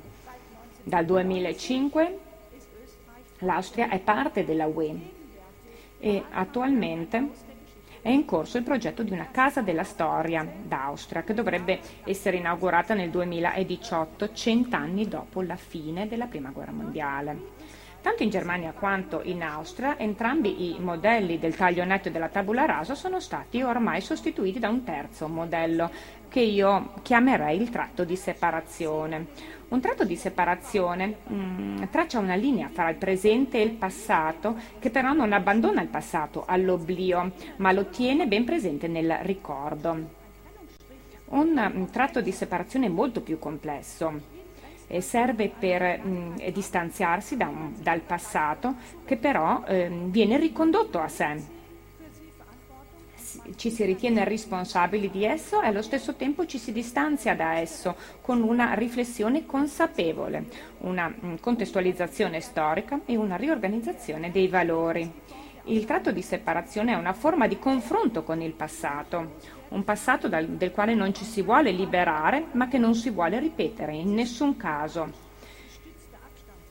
Dal 0.84 1.04
2005 1.04 2.18
l'Austria 3.38 3.88
è 3.88 3.98
parte 3.98 4.44
della 4.44 4.66
UE 4.66 4.96
e 5.98 6.22
attualmente 6.30 7.28
è 8.04 8.10
in 8.10 8.26
corso 8.26 8.58
il 8.58 8.64
progetto 8.64 9.02
di 9.02 9.12
una 9.12 9.30
Casa 9.30 9.62
della 9.62 9.82
Storia 9.82 10.46
d'Austria 10.62 11.22
che 11.22 11.32
dovrebbe 11.32 11.80
essere 12.04 12.36
inaugurata 12.36 12.92
nel 12.92 13.08
2018, 13.08 14.34
cent'anni 14.34 15.08
dopo 15.08 15.40
la 15.40 15.56
fine 15.56 16.06
della 16.06 16.26
Prima 16.26 16.50
Guerra 16.50 16.72
Mondiale. 16.72 17.52
Tanto 18.02 18.22
in 18.22 18.28
Germania 18.28 18.72
quanto 18.72 19.22
in 19.24 19.42
Austria, 19.42 19.96
entrambi 19.96 20.68
i 20.68 20.76
modelli 20.78 21.38
del 21.38 21.56
taglio 21.56 21.82
netto 21.86 22.08
e 22.08 22.10
della 22.10 22.28
tabula 22.28 22.66
rasa 22.66 22.94
sono 22.94 23.20
stati 23.20 23.62
ormai 23.62 24.02
sostituiti 24.02 24.58
da 24.58 24.68
un 24.68 24.84
terzo 24.84 25.26
modello, 25.26 25.90
che 26.28 26.40
io 26.40 26.92
chiamerei 27.00 27.58
il 27.58 27.70
tratto 27.70 28.04
di 28.04 28.16
separazione. 28.16 29.28
Un 29.68 29.80
tratto 29.80 30.04
di 30.04 30.14
separazione 30.14 31.16
mh, 31.26 31.34
mm, 31.34 31.82
traccia 31.90 32.18
una 32.18 32.34
linea 32.34 32.70
tra 32.72 32.90
il 32.90 32.96
presente 32.96 33.58
e 33.58 33.64
il 33.64 33.72
passato, 33.72 34.56
che 34.78 34.90
però 34.90 35.12
non 35.12 35.32
abbandona 35.32 35.80
il 35.80 35.88
passato 35.88 36.44
all'oblio, 36.46 37.32
ma 37.56 37.72
lo 37.72 37.86
tiene 37.86 38.26
ben 38.26 38.44
presente 38.44 38.88
nel 38.88 39.18
ricordo. 39.22 40.22
Un 41.26 41.48
mh, 41.48 41.78
mm, 41.78 41.84
tratto 41.86 42.20
di 42.20 42.30
separazione 42.30 42.88
molto 42.88 43.22
più 43.22 43.38
complesso. 43.38 44.32
Eh, 44.86 45.00
serve 45.00 45.50
per 45.58 45.98
mh, 45.98 46.08
mm, 46.08 46.48
distanziarsi 46.52 47.36
da 47.36 47.48
un, 47.48 47.72
dal 47.80 48.00
passato 48.00 48.74
che 49.04 49.16
però 49.16 49.64
eh, 49.66 49.88
viene 49.88 50.36
ricondotto 50.36 51.00
a 51.00 51.08
sé 51.08 51.62
ci 53.56 53.70
si 53.70 53.84
ritiene 53.84 54.24
responsabili 54.24 55.10
di 55.10 55.24
esso 55.24 55.60
e 55.60 55.66
allo 55.66 55.82
stesso 55.82 56.14
tempo 56.14 56.46
ci 56.46 56.58
si 56.58 56.72
distanzia 56.72 57.34
da 57.34 57.58
esso 57.58 57.96
con 58.20 58.42
una 58.42 58.74
riflessione 58.74 59.46
consapevole, 59.46 60.46
una 60.78 61.08
mm, 61.08 61.36
contestualizzazione 61.40 62.40
storica 62.40 63.00
e 63.04 63.16
una 63.16 63.36
riorganizzazione 63.36 64.30
dei 64.30 64.48
valori. 64.48 65.10
Il 65.66 65.86
tratto 65.86 66.12
di 66.12 66.20
separazione 66.20 66.92
è 66.92 66.96
una 66.96 67.14
forma 67.14 67.46
di 67.46 67.58
confronto 67.58 68.22
con 68.22 68.42
il 68.42 68.52
passato, 68.52 69.36
un 69.68 69.82
passato 69.82 70.28
dal, 70.28 70.46
del 70.46 70.72
quale 70.72 70.94
non 70.94 71.14
ci 71.14 71.24
si 71.24 71.40
vuole 71.40 71.70
liberare 71.70 72.48
ma 72.52 72.68
che 72.68 72.76
non 72.76 72.94
si 72.94 73.08
vuole 73.10 73.38
ripetere 73.38 73.94
in 73.94 74.12
nessun 74.12 74.56
caso. 74.56 75.23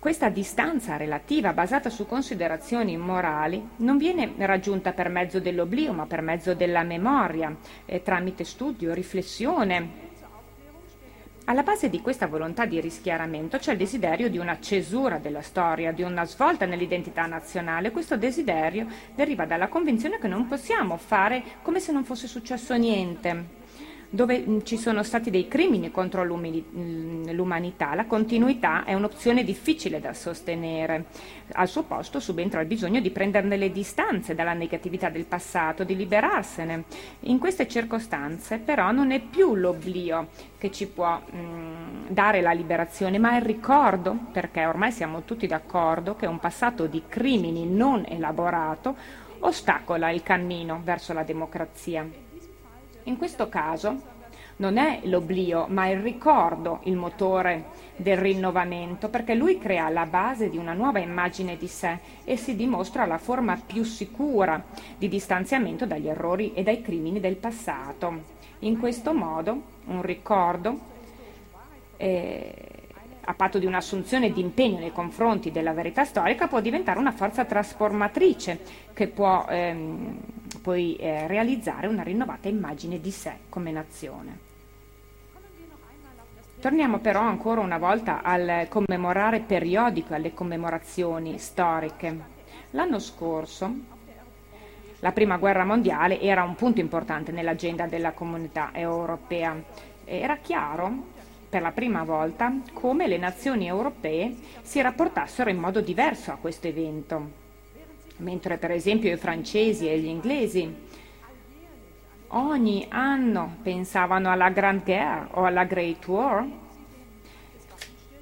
Questa 0.03 0.27
distanza 0.27 0.97
relativa 0.97 1.53
basata 1.53 1.89
su 1.89 2.05
considerazioni 2.05 2.97
morali 2.97 3.65
non 3.77 3.95
viene 3.95 4.33
raggiunta 4.39 4.91
per 4.91 5.07
mezzo 5.07 5.39
dell'oblio, 5.39 5.93
ma 5.93 6.05
per 6.05 6.19
mezzo 6.19 6.53
della 6.53 6.83
memoria, 6.83 7.55
eh, 7.85 8.01
tramite 8.01 8.43
studio, 8.43 8.93
riflessione. 8.93 10.11
Alla 11.45 11.63
base 11.63 11.89
di 11.89 12.01
questa 12.01 12.27
volontà 12.27 12.65
di 12.65 12.81
rischiaramento 12.81 13.57
c'è 13.59 13.71
il 13.71 13.77
desiderio 13.77 14.29
di 14.29 14.37
una 14.37 14.59
cesura 14.59 15.19
della 15.19 15.41
storia, 15.41 15.93
di 15.93 16.01
una 16.01 16.25
svolta 16.25 16.65
nell'identità 16.65 17.25
nazionale. 17.25 17.91
Questo 17.91 18.17
desiderio 18.17 18.87
deriva 19.15 19.45
dalla 19.45 19.69
convinzione 19.69 20.19
che 20.19 20.27
non 20.27 20.47
possiamo 20.47 20.97
fare 20.97 21.41
come 21.61 21.79
se 21.79 21.93
non 21.93 22.03
fosse 22.03 22.27
successo 22.27 22.75
niente 22.75 23.61
dove 24.13 24.43
mm, 24.47 24.59
ci 24.61 24.77
sono 24.77 25.01
stati 25.01 25.31
dei 25.31 25.47
crimini 25.47 25.89
contro 25.89 26.23
mm, 26.23 27.31
l'umanità, 27.31 27.95
la 27.95 28.05
continuità 28.05 28.83
è 28.83 28.93
un'opzione 28.93 29.43
difficile 29.43 29.99
da 29.99 30.13
sostenere. 30.13 31.05
Al 31.53 31.67
suo 31.67 31.81
posto 31.81 32.19
subentra 32.19 32.61
il 32.61 32.67
bisogno 32.67 32.99
di 32.99 33.09
prenderne 33.09 33.57
le 33.57 33.71
distanze 33.71 34.35
dalla 34.35 34.53
negatività 34.53 35.09
del 35.09 35.25
passato, 35.25 35.83
di 35.83 35.95
liberarsene. 35.95 36.83
In 37.21 37.39
queste 37.39 37.67
circostanze 37.67 38.59
però 38.59 38.91
non 38.91 39.09
è 39.09 39.19
più 39.19 39.55
l'oblio 39.55 40.27
che 40.59 40.69
ci 40.69 40.85
può 40.85 41.19
mh, 41.19 41.37
mm, 41.37 42.05
dare 42.09 42.41
la 42.41 42.51
liberazione, 42.51 43.17
ma 43.17 43.35
il 43.35 43.41
ricordo, 43.41 44.15
perché 44.31 44.67
ormai 44.67 44.91
siamo 44.91 45.23
tutti 45.23 45.47
d'accordo 45.47 46.15
che 46.15 46.27
un 46.27 46.37
passato 46.37 46.85
di 46.85 47.01
crimini 47.09 47.65
non 47.65 48.05
elaborato 48.07 48.95
ostacola 49.39 50.11
il 50.11 50.21
cammino 50.21 50.81
verso 50.83 51.13
la 51.13 51.23
democrazia. 51.23 52.22
In 53.03 53.17
questo 53.17 53.49
caso 53.49 54.11
Non 54.57 54.77
è 54.77 54.99
l'oblio, 55.05 55.65
ma 55.67 55.87
il 55.87 55.99
ricordo 55.99 56.81
il 56.83 56.95
motore 56.95 57.65
del 57.95 58.17
rinnovamento, 58.17 59.09
perché 59.09 59.33
lui 59.33 59.57
crea 59.57 59.89
la 59.89 60.05
base 60.05 60.49
di 60.49 60.57
una 60.57 60.73
nuova 60.73 60.99
immagine 60.99 61.57
di 61.57 61.67
sé 61.67 61.97
e 62.23 62.37
si 62.37 62.55
dimostra 62.55 63.07
la 63.07 63.17
forma 63.17 63.59
più 63.65 63.83
sicura 63.83 64.63
di 64.95 65.09
distanziamento 65.09 65.87
dagli 65.87 66.07
errori 66.07 66.53
e 66.53 66.61
dai 66.61 66.81
crimini 66.81 67.19
del 67.19 67.35
passato. 67.35 68.41
In 68.59 68.77
questo 68.77 69.11
modo, 69.13 69.61
un 69.85 70.03
ricordo 70.03 70.79
eh, 71.97 72.82
a 73.25 73.33
patto 73.33 73.59
di 73.59 73.65
un'assunzione 73.65 74.31
di 74.31 74.41
impegno 74.41 74.79
nei 74.79 74.91
confronti 74.91 75.51
della 75.51 75.73
verità 75.73 76.03
storica, 76.03 76.47
può 76.47 76.59
diventare 76.59 76.99
una 76.99 77.11
forza 77.11 77.45
trasformatrice 77.45 78.59
che 78.93 79.07
può 79.07 79.45
ehm, 79.49 80.17
poi 80.61 80.95
eh, 80.95 81.27
realizzare 81.27 81.87
una 81.87 82.03
rinnovata 82.03 82.47
immagine 82.47 82.99
di 82.99 83.11
sé 83.11 83.33
come 83.49 83.71
nazione. 83.71 84.51
Torniamo 86.59 86.99
però 86.99 87.19
ancora 87.19 87.59
una 87.59 87.77
volta 87.77 88.21
al 88.21 88.67
commemorare 88.69 89.41
periodico, 89.41 90.13
alle 90.13 90.33
commemorazioni 90.33 91.37
storiche. 91.37 92.31
L'anno 92.71 92.99
scorso 92.99 93.91
la 95.03 95.11
prima 95.11 95.35
guerra 95.35 95.65
mondiale 95.65 96.21
era 96.21 96.43
un 96.43 96.55
punto 96.55 96.79
importante 96.79 97.33
nell'agenda 97.33 97.87
della 97.87 98.13
comunità 98.13 98.69
europea. 98.71 99.53
Era 100.05 100.37
chiaro 100.37 101.11
per 101.53 101.61
la 101.61 101.71
prima 101.71 102.03
volta 102.03 102.51
come 102.73 103.05
le 103.05 103.19
nazioni 103.19 103.67
europee 103.67 104.35
si 104.63 104.81
rapportassero 104.81 105.51
in 105.51 105.59
modo 105.59 105.81
diverso 105.81 106.31
a 106.31 106.37
questo 106.37 106.65
evento, 106.65 107.29
mentre 108.17 108.57
per 108.57 108.71
esempio 108.71 109.13
i 109.13 109.17
francesi 109.17 109.87
e 109.87 109.99
gli 109.99 110.07
inglesi 110.07 110.75
ogni 112.29 112.87
anno 112.89 113.57
pensavano 113.61 114.31
alla 114.31 114.49
Grande 114.49 114.83
Guerre 114.83 115.27
o 115.33 115.43
alla 115.43 115.63
Great 115.65 116.07
War, 116.07 116.43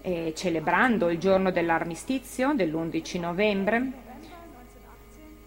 eh, 0.01 0.33
celebrando 0.35 1.09
il 1.09 1.17
giorno 1.17 1.51
dell'armistizio 1.51 2.51
dell'11 2.53 3.17
novembre 3.21 3.91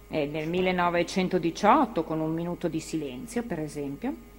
eh, 0.08 0.24
nel 0.24 0.48
1918 0.48 2.02
con 2.02 2.20
un 2.20 2.32
minuto 2.32 2.66
di 2.66 2.80
silenzio, 2.80 3.42
per 3.42 3.60
esempio. 3.60 4.32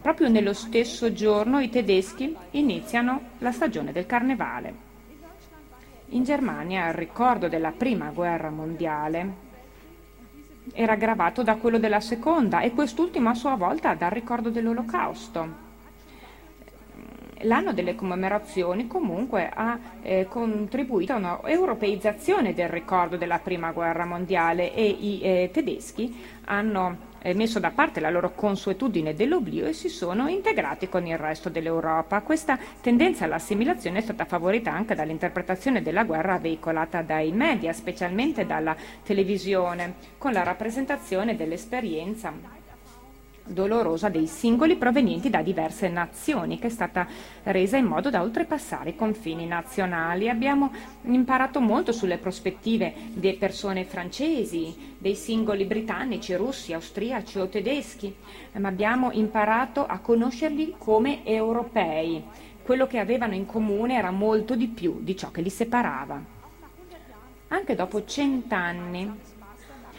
Proprio 0.00 0.28
nello 0.28 0.52
stesso 0.52 1.12
giorno 1.12 1.58
i 1.60 1.70
tedeschi 1.70 2.34
iniziano 2.52 3.20
la 3.38 3.52
stagione 3.52 3.92
del 3.92 4.06
carnevale. 4.06 4.86
In 6.10 6.24
Germania 6.24 6.88
il 6.88 6.94
ricordo 6.94 7.48
della 7.48 7.72
prima 7.72 8.10
guerra 8.10 8.48
mondiale 8.48 9.46
era 10.72 10.92
aggravato 10.92 11.42
da 11.42 11.56
quello 11.56 11.78
della 11.78 12.00
seconda 12.00 12.60
e 12.60 12.72
quest'ultimo 12.72 13.28
a 13.28 13.34
sua 13.34 13.56
volta 13.56 13.94
dal 13.94 14.10
ricordo 14.10 14.50
dell'olocausto. 14.50 15.66
L'anno 17.42 17.72
delle 17.72 17.94
commemorazioni 17.94 18.86
comunque 18.86 19.48
ha 19.52 19.78
eh, 20.02 20.26
contribuito 20.28 21.12
a 21.12 21.16
un'europeizzazione 21.16 22.54
del 22.54 22.68
ricordo 22.68 23.16
della 23.16 23.38
prima 23.38 23.70
guerra 23.72 24.04
mondiale 24.04 24.74
e 24.74 24.84
i 24.86 25.20
eh, 25.20 25.50
tedeschi 25.52 26.16
hanno 26.46 27.07
messo 27.34 27.58
da 27.58 27.70
parte 27.70 28.00
la 28.00 28.10
loro 28.10 28.32
consuetudine 28.34 29.14
dell'oblio 29.14 29.66
e 29.66 29.72
si 29.72 29.88
sono 29.88 30.28
integrati 30.28 30.88
con 30.88 31.06
il 31.06 31.18
resto 31.18 31.48
dell'Europa. 31.48 32.20
Questa 32.22 32.58
tendenza 32.80 33.24
all'assimilazione 33.24 33.98
è 33.98 34.02
stata 34.02 34.24
favorita 34.24 34.72
anche 34.72 34.94
dall'interpretazione 34.94 35.82
della 35.82 36.04
guerra 36.04 36.38
veicolata 36.38 37.02
dai 37.02 37.32
media, 37.32 37.72
specialmente 37.72 38.46
dalla 38.46 38.76
televisione, 39.02 39.94
con 40.18 40.32
la 40.32 40.42
rappresentazione 40.42 41.36
dell'esperienza 41.36 42.32
dolorosa 43.48 44.08
dei 44.08 44.26
singoli 44.26 44.76
provenienti 44.76 45.30
da 45.30 45.42
diverse 45.42 45.88
nazioni, 45.88 46.58
che 46.58 46.68
è 46.68 46.70
stata 46.70 47.06
resa 47.44 47.76
in 47.76 47.86
modo 47.86 48.10
da 48.10 48.22
oltrepassare 48.22 48.90
i 48.90 48.96
confini 48.96 49.46
nazionali. 49.46 50.28
Abbiamo 50.28 50.72
imparato 51.02 51.60
molto 51.60 51.92
sulle 51.92 52.18
prospettive 52.18 52.92
delle 53.14 53.36
persone 53.36 53.84
francesi, 53.84 54.96
dei 54.98 55.14
singoli 55.14 55.64
britannici, 55.64 56.34
russi, 56.34 56.72
austriaci 56.72 57.38
o 57.38 57.48
tedeschi, 57.48 58.14
ma 58.52 58.68
abbiamo 58.68 59.10
imparato 59.12 59.86
a 59.86 59.98
conoscerli 59.98 60.74
come 60.78 61.24
europei. 61.24 62.22
Quello 62.62 62.86
che 62.86 62.98
avevano 62.98 63.34
in 63.34 63.46
comune 63.46 63.96
era 63.96 64.10
molto 64.10 64.54
di 64.54 64.66
più 64.66 65.00
di 65.00 65.16
ciò 65.16 65.30
che 65.30 65.40
li 65.40 65.50
separava. 65.50 66.36
Anche 67.48 67.74
dopo 67.74 68.04
cent'anni 68.04 69.36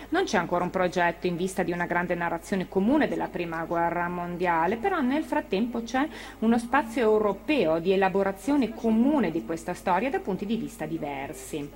non 0.10 0.24
c'è 0.24 0.38
ancora 0.38 0.64
un 0.64 0.70
progetto 0.70 1.28
in 1.28 1.36
vista 1.36 1.64
di 1.64 1.72
una 1.72 1.86
grande 1.86 2.16
narrazione 2.16 2.68
comune 2.68 3.08
della 3.08 3.28
Prima 3.28 3.64
Guerra 3.66 4.08
Mondiale, 4.08 4.78
però 4.78 5.02
nel 5.02 5.24
frattempo 5.24 5.84
c'è 5.84 6.08
uno 6.40 6.58
spazio 6.58 7.02
europeo 7.02 7.80
di 7.80 7.92
elaborazione 7.92 8.74
comune 8.74 9.32
di 9.32 9.46
questa 9.46 9.74
storia 9.74 10.10
da 10.10 10.20
punti 10.20 10.46
di 10.46 10.56
vista 10.56 10.86
diversi. 10.86 11.70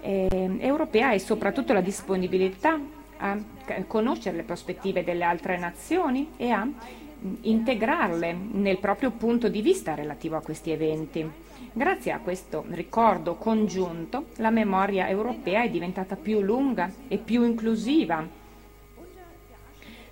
Eh, 0.00 0.56
europea 0.60 1.12
è 1.12 1.18
soprattutto 1.18 1.72
la 1.72 1.80
disponibilità 1.80 2.78
a 3.18 3.38
conoscere 3.86 4.36
le 4.36 4.42
prospettive 4.42 5.04
delle 5.04 5.24
altre 5.24 5.58
nazioni 5.58 6.32
e 6.36 6.50
a 6.50 6.68
integrarle 7.42 8.36
nel 8.52 8.78
proprio 8.78 9.10
punto 9.10 9.48
di 9.48 9.62
vista 9.62 9.94
relativo 9.94 10.36
a 10.36 10.42
questi 10.42 10.70
eventi. 10.70 11.28
Grazie 11.72 12.12
a 12.12 12.20
questo 12.20 12.64
ricordo 12.70 13.34
congiunto, 13.34 14.26
la 14.36 14.50
memoria 14.50 15.08
europea 15.08 15.62
è 15.62 15.70
diventata 15.70 16.16
più 16.16 16.40
lunga 16.40 16.90
e 17.08 17.18
più 17.18 17.44
inclusiva. 17.44 18.44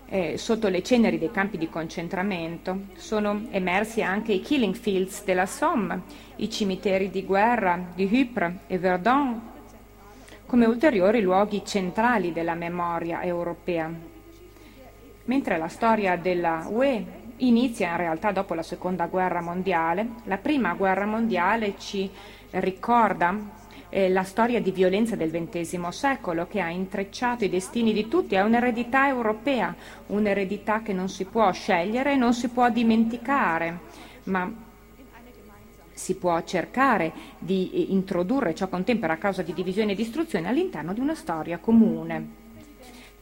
Eh, 0.07 0.37
sotto 0.37 0.69
le 0.69 0.83
ceneri 0.83 1.19
dei 1.19 1.31
campi 1.31 1.57
di 1.57 1.69
concentramento 1.69 2.89
sono 2.97 3.47
emersi 3.51 4.03
anche 4.03 4.33
i 4.33 4.41
killing 4.41 4.75
fields 4.75 5.25
della 5.25 5.47
Somme, 5.47 6.03
i 6.37 6.51
cimiteri 6.51 7.11
di 7.11 7.25
guerra 7.25 7.83
di 7.95 8.09
Ypres 8.11 8.55
e 8.67 8.79
Verdun, 8.79 9.41
come 10.47 10.67
ulteriori 10.67 11.23
luoghi 11.23 11.63
centrali 11.65 12.33
della 12.33 12.55
memoria 12.55 13.23
europea. 13.23 14.13
Mentre 15.25 15.57
la 15.57 15.68
storia 15.68 16.16
della 16.16 16.66
UE 16.68 17.22
inizia 17.39 17.91
in 17.91 17.97
realtà 17.97 18.31
dopo 18.31 18.55
la 18.55 18.62
seconda 18.62 19.07
guerra 19.07 19.41
mondiale. 19.41 20.07
La 20.25 20.37
prima 20.37 20.75
guerra 20.75 21.07
mondiale 21.07 21.75
ci 21.79 22.11
ricorda 22.51 23.62
eh, 23.89 24.09
la 24.09 24.22
storia 24.22 24.61
di 24.61 24.70
violenza 24.70 25.16
del 25.16 25.31
XX 25.31 25.89
secolo 25.89 26.47
che 26.47 26.61
ha 26.61 26.68
intrecciato 26.68 27.45
i 27.45 27.49
destini 27.49 27.93
di 27.93 28.09
tutti, 28.09 28.35
è 28.35 28.43
un'eredità 28.43 29.09
europea, 29.09 29.75
un'eredità 30.09 30.83
che 30.83 30.93
non 30.93 31.09
si 31.09 31.25
può 31.25 31.51
scegliere 31.53 32.12
e 32.12 32.16
non 32.16 32.35
si 32.35 32.49
può 32.49 32.70
dimenticare, 32.70 33.79
ma 34.25 34.53
si 35.93 36.16
può 36.16 36.43
cercare 36.43 37.12
di 37.39 37.70
eh, 37.72 37.81
introdurre 37.93 38.55
ciò 38.55 38.68
contempera 38.68 39.14
a 39.14 39.18
causa 39.18 39.43
di 39.43 39.55
divisione 39.55 39.93
e 39.93 39.97
distruzione 39.97 40.49
all'interno 40.49 40.93
di 40.93 41.01
una 41.01 41.14
storia 41.14 41.59
comune. 41.59 42.43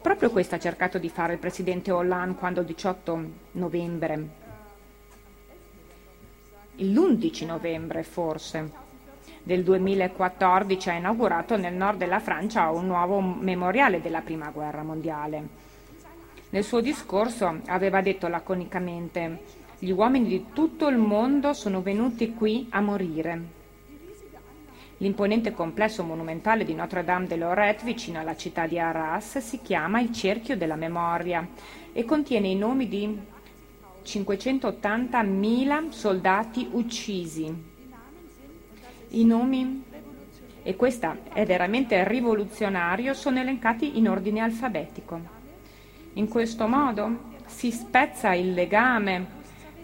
Proprio 0.02 0.30
questo 0.30 0.56
ha 0.56 0.58
cercato 0.58 0.98
di 0.98 1.08
fare 1.08 1.34
il 1.34 1.38
presidente 1.38 1.92
Hollande 1.92 2.36
quando 2.36 2.58
il 2.58 2.66
18 2.66 3.24
novembre, 3.52 4.28
l'11 6.74 7.46
novembre 7.46 8.02
forse, 8.02 8.68
del 9.44 9.62
2014 9.62 10.90
ha 10.90 10.94
inaugurato 10.94 11.56
nel 11.56 11.74
nord 11.74 11.98
della 11.98 12.18
Francia 12.18 12.68
un 12.70 12.86
nuovo 12.86 13.20
memoriale 13.20 14.00
della 14.00 14.22
Prima 14.22 14.50
Guerra 14.50 14.82
Mondiale. 14.82 15.46
Nel 16.50 16.64
suo 16.64 16.80
discorso 16.80 17.60
aveva 17.66 18.00
detto 18.02 18.26
laconicamente 18.26 19.38
gli 19.78 19.92
uomini 19.92 20.26
di 20.26 20.46
tutto 20.52 20.88
il 20.88 20.98
mondo 20.98 21.52
sono 21.52 21.80
venuti 21.80 22.34
qui 22.34 22.66
a 22.70 22.80
morire 22.80 23.61
L'imponente 25.02 25.50
complesso 25.50 26.04
monumentale 26.04 26.64
di 26.64 26.74
Notre-Dame 26.74 27.26
de 27.26 27.34
Lorette, 27.34 27.84
vicino 27.84 28.20
alla 28.20 28.36
città 28.36 28.68
di 28.68 28.78
Arras, 28.78 29.38
si 29.38 29.60
chiama 29.60 30.00
il 30.00 30.12
Cerchio 30.12 30.56
della 30.56 30.76
Memoria 30.76 31.44
e 31.92 32.04
contiene 32.04 32.46
i 32.46 32.54
nomi 32.54 32.86
di 32.86 33.18
580.000 34.04 35.88
soldati 35.88 36.68
uccisi. 36.70 37.52
I 39.08 39.24
nomi, 39.24 39.82
e 40.62 40.76
questo 40.76 41.16
è 41.32 41.44
veramente 41.44 42.06
rivoluzionario, 42.06 43.12
sono 43.12 43.40
elencati 43.40 43.98
in 43.98 44.08
ordine 44.08 44.38
alfabetico. 44.38 45.20
In 46.12 46.28
questo 46.28 46.68
modo 46.68 47.30
si 47.46 47.72
spezza 47.72 48.34
il 48.34 48.54
legame 48.54 49.26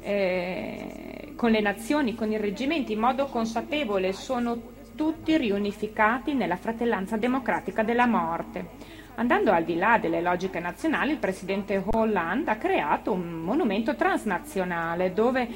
eh, 0.01 1.33
con 1.35 1.51
le 1.51 1.61
nazioni, 1.61 2.15
con 2.15 2.31
i 2.31 2.37
reggimenti 2.37 2.93
in 2.93 3.01
modo 3.01 3.27
consapevole, 3.27 4.13
sono 4.13 4.77
tutti 4.99 5.37
riunificati 5.37 6.35
nella 6.35 6.57
fratellanza 6.57 7.17
democratica 7.17 7.85
della 7.85 8.07
morte. 8.07 8.97
Andando 9.15 9.53
al 9.53 9.63
di 9.63 9.77
là 9.77 9.97
delle 9.97 10.21
logiche 10.21 10.59
nazionali, 10.59 11.13
il 11.13 11.19
presidente 11.19 11.81
Hollande 11.93 12.51
ha 12.51 12.57
creato 12.57 13.13
un 13.13 13.31
monumento 13.31 13.95
transnazionale 13.95 15.13
dove 15.13 15.49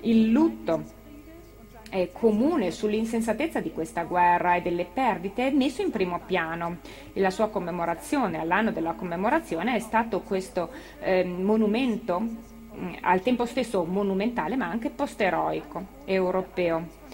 il 0.00 0.30
lutto 0.30 0.82
eh, 1.90 2.10
comune 2.10 2.70
sull'insensatezza 2.70 3.60
di 3.60 3.70
questa 3.70 4.04
guerra 4.04 4.54
e 4.54 4.62
delle 4.62 4.86
perdite 4.90 5.48
è 5.48 5.50
messo 5.50 5.82
in 5.82 5.90
primo 5.90 6.20
piano 6.24 6.78
e 7.12 7.20
la 7.20 7.30
sua 7.30 7.50
commemorazione, 7.50 8.38
all'anno 8.38 8.72
della 8.72 8.94
commemorazione, 8.94 9.74
è 9.74 9.78
stato 9.78 10.20
questo 10.22 10.70
eh, 11.00 11.22
monumento 11.22 12.18
mh, 12.18 12.96
al 13.02 13.20
tempo 13.20 13.44
stesso 13.44 13.84
monumentale 13.84 14.56
ma 14.56 14.68
anche 14.68 14.88
posteroico 14.88 15.84
europeo. 16.06 17.04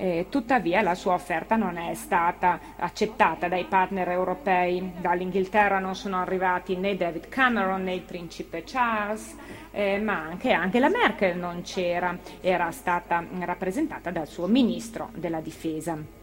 Eh, 0.00 0.26
tuttavia 0.28 0.80
la 0.80 0.94
sua 0.94 1.14
offerta 1.14 1.56
non 1.56 1.76
è 1.76 1.92
stata 1.94 2.60
accettata 2.76 3.48
dai 3.48 3.64
partner 3.64 4.08
europei. 4.10 4.92
Dall'Inghilterra 5.00 5.80
non 5.80 5.96
sono 5.96 6.20
arrivati 6.20 6.76
né 6.76 6.96
David 6.96 7.28
Cameron 7.28 7.82
né 7.82 7.94
il 7.94 8.02
principe 8.02 8.62
Charles, 8.64 9.34
eh, 9.72 9.98
ma 9.98 10.20
anche, 10.20 10.52
anche 10.52 10.78
la 10.78 10.88
Merkel 10.88 11.36
non 11.36 11.62
c'era, 11.62 12.16
era 12.40 12.70
stata 12.70 13.24
rappresentata 13.40 14.12
dal 14.12 14.28
suo 14.28 14.46
ministro 14.46 15.10
della 15.14 15.40
difesa. 15.40 16.17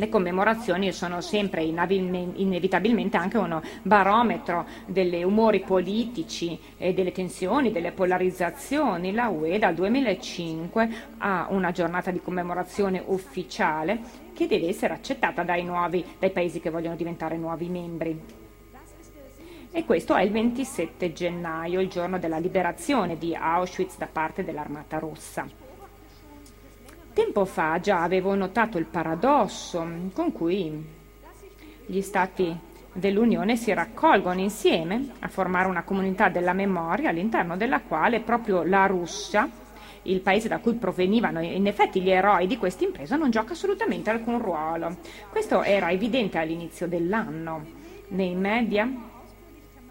Le 0.00 0.08
commemorazioni 0.08 0.92
sono 0.92 1.20
sempre 1.20 1.62
inevitabilmente 1.62 3.18
anche 3.18 3.36
un 3.36 3.60
barometro 3.82 4.64
degli 4.86 5.22
umori 5.22 5.60
politici 5.60 6.58
e 6.78 6.94
delle 6.94 7.12
tensioni, 7.12 7.70
delle 7.70 7.92
polarizzazioni. 7.92 9.12
La 9.12 9.28
UE 9.28 9.58
dal 9.58 9.74
2005 9.74 10.88
ha 11.18 11.48
una 11.50 11.70
giornata 11.70 12.10
di 12.10 12.22
commemorazione 12.22 13.02
ufficiale 13.04 14.00
che 14.32 14.46
deve 14.46 14.68
essere 14.68 14.94
accettata 14.94 15.42
dai, 15.42 15.64
nuovi, 15.64 16.02
dai 16.18 16.30
paesi 16.30 16.60
che 16.60 16.70
vogliono 16.70 16.96
diventare 16.96 17.36
nuovi 17.36 17.68
membri. 17.68 18.18
E 19.70 19.84
questo 19.84 20.14
è 20.14 20.22
il 20.22 20.30
27 20.30 21.12
gennaio, 21.12 21.78
il 21.78 21.88
giorno 21.88 22.18
della 22.18 22.38
liberazione 22.38 23.18
di 23.18 23.34
Auschwitz 23.34 23.98
da 23.98 24.08
parte 24.10 24.44
dell'Armata 24.44 24.98
Rossa. 24.98 25.59
Tempo 27.12 27.44
fa 27.44 27.80
già 27.80 28.02
avevo 28.02 28.36
notato 28.36 28.78
il 28.78 28.84
paradosso 28.84 29.84
con 30.12 30.30
cui 30.30 30.86
gli 31.86 32.00
Stati 32.02 32.56
dell'Unione 32.92 33.56
si 33.56 33.74
raccolgono 33.74 34.38
insieme 34.38 35.10
a 35.18 35.26
formare 35.26 35.66
una 35.66 35.82
comunità 35.82 36.28
della 36.28 36.52
memoria 36.52 37.10
all'interno 37.10 37.56
della 37.56 37.80
quale 37.80 38.20
proprio 38.20 38.62
la 38.62 38.86
Russia, 38.86 39.48
il 40.02 40.20
paese 40.20 40.46
da 40.46 40.58
cui 40.58 40.74
provenivano 40.74 41.40
in 41.40 41.66
effetti 41.66 42.00
gli 42.00 42.10
eroi 42.10 42.46
di 42.46 42.58
questa 42.58 42.84
impresa, 42.84 43.16
non 43.16 43.30
gioca 43.30 43.54
assolutamente 43.54 44.10
alcun 44.10 44.40
ruolo. 44.40 44.98
Questo 45.30 45.62
era 45.64 45.90
evidente 45.90 46.38
all'inizio 46.38 46.86
dell'anno. 46.86 47.78
Nei 48.08 48.36
media 48.36 48.88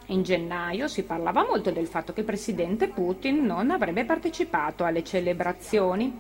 in 0.06 0.24
gennaio 0.24 0.88
si 0.88 1.04
parlava 1.04 1.46
molto 1.46 1.70
del 1.72 1.88
fatto 1.88 2.14
che 2.14 2.22
il 2.22 2.26
presidente 2.26 2.88
Putin 2.88 3.46
non 3.46 3.72
avrebbe 3.72 4.06
partecipato 4.06 4.86
alle 4.86 5.04
celebrazioni 5.04 6.18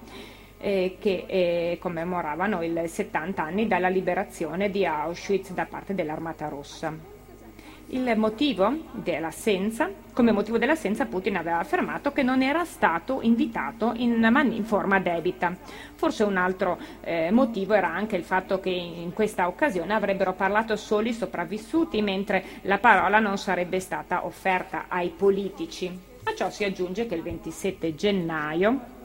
eh, 0.60 0.97
che 0.99 1.26
eh, 1.28 1.78
commemoravano 1.80 2.62
i 2.62 2.88
70 2.88 3.41
anni 3.41 3.68
dalla 3.68 3.89
liberazione 3.89 4.70
di 4.70 4.86
Auschwitz 4.86 5.51
da 5.51 5.66
parte 5.66 5.95
dell'Armata 5.95 6.47
Rossa. 6.47 7.18
Motivo 8.16 8.72
come 10.14 10.32
motivo 10.32 10.60
dell'assenza 10.60 11.05
Putin 11.05 11.38
aveva 11.38 11.57
affermato 11.57 12.12
che 12.12 12.22
non 12.22 12.43
era 12.43 12.64
stato 12.64 13.20
invitato 13.24 13.93
in, 13.95 14.24
in 14.51 14.64
forma 14.64 14.99
debita. 14.99 15.55
Forse 15.95 16.24
un 16.24 16.38
altro 16.38 16.78
eh, 17.01 17.32
motivo 17.32 17.74
era 17.74 17.88
anche 17.88 18.16
il 18.16 18.24
fatto 18.24 18.60
che 18.60 18.70
in 18.70 19.12
questa 19.12 19.47
occasione 19.47 19.95
avrebbero 19.95 20.34
parlato 20.34 20.76
solo 20.76 21.07
i 21.07 21.14
sopravvissuti, 21.14 21.99
mentre 22.03 22.43
la 22.64 22.78
parola 22.78 23.18
non 23.18 23.39
sarebbe 23.39 23.80
stata 23.80 24.24
offerta 24.24 24.86
ai 24.88 25.10
politici. 25.10 25.89
A 26.26 26.36
ciò 26.36 26.51
si 26.51 26.64
aggiunge 26.64 27.07
che 27.07 27.16
il 27.16 27.24
27 27.24 27.95
gennaio 27.95 28.97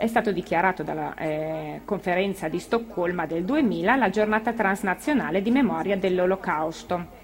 è 0.00 0.06
stato 0.06 0.32
dichiarato 0.32 0.82
dalla 0.82 1.14
eh, 1.14 1.82
conferenza 1.84 2.48
di 2.48 2.58
Stoccolma 2.58 3.26
del 3.26 3.44
2000 3.44 3.96
la 3.96 4.08
giornata 4.08 4.54
transnazionale 4.54 5.42
di 5.42 5.50
memoria 5.50 5.94
dell'Olocausto. 5.98 7.18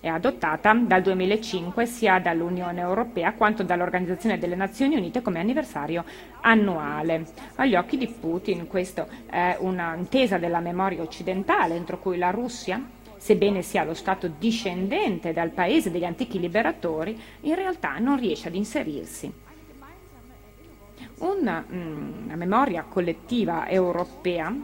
È 0.00 0.08
adottata 0.08 0.72
dal 0.72 1.02
2005 1.02 1.84
sia 1.84 2.18
dall'Unione 2.20 2.80
Europea 2.80 3.34
quanto 3.34 3.62
dall'Organizzazione 3.62 4.38
delle 4.38 4.54
Nazioni 4.54 4.96
Unite 4.96 5.20
come 5.20 5.40
anniversario 5.40 6.06
annuale. 6.40 7.26
Agli 7.56 7.74
occhi 7.74 7.98
di 7.98 8.06
Putin 8.08 8.66
questa 8.66 9.06
è 9.26 9.58
un'intesa 9.58 10.38
della 10.38 10.60
memoria 10.60 11.02
occidentale 11.02 11.74
entro 11.74 11.98
cui 11.98 12.16
la 12.16 12.30
Russia 12.30 12.82
sebbene 13.14 13.60
sia 13.60 13.84
lo 13.84 13.92
Stato 13.92 14.28
discendente 14.38 15.34
dal 15.34 15.50
paese 15.50 15.90
degli 15.90 16.06
antichi 16.06 16.40
liberatori, 16.40 17.20
in 17.40 17.54
realtà 17.54 17.98
non 17.98 18.18
riesce 18.18 18.48
ad 18.48 18.54
inserirsi 18.54 19.50
una, 21.18 21.64
mm, 21.70 22.24
una 22.24 22.36
memoria 22.36 22.84
collettiva 22.88 23.68
europea 23.68 24.54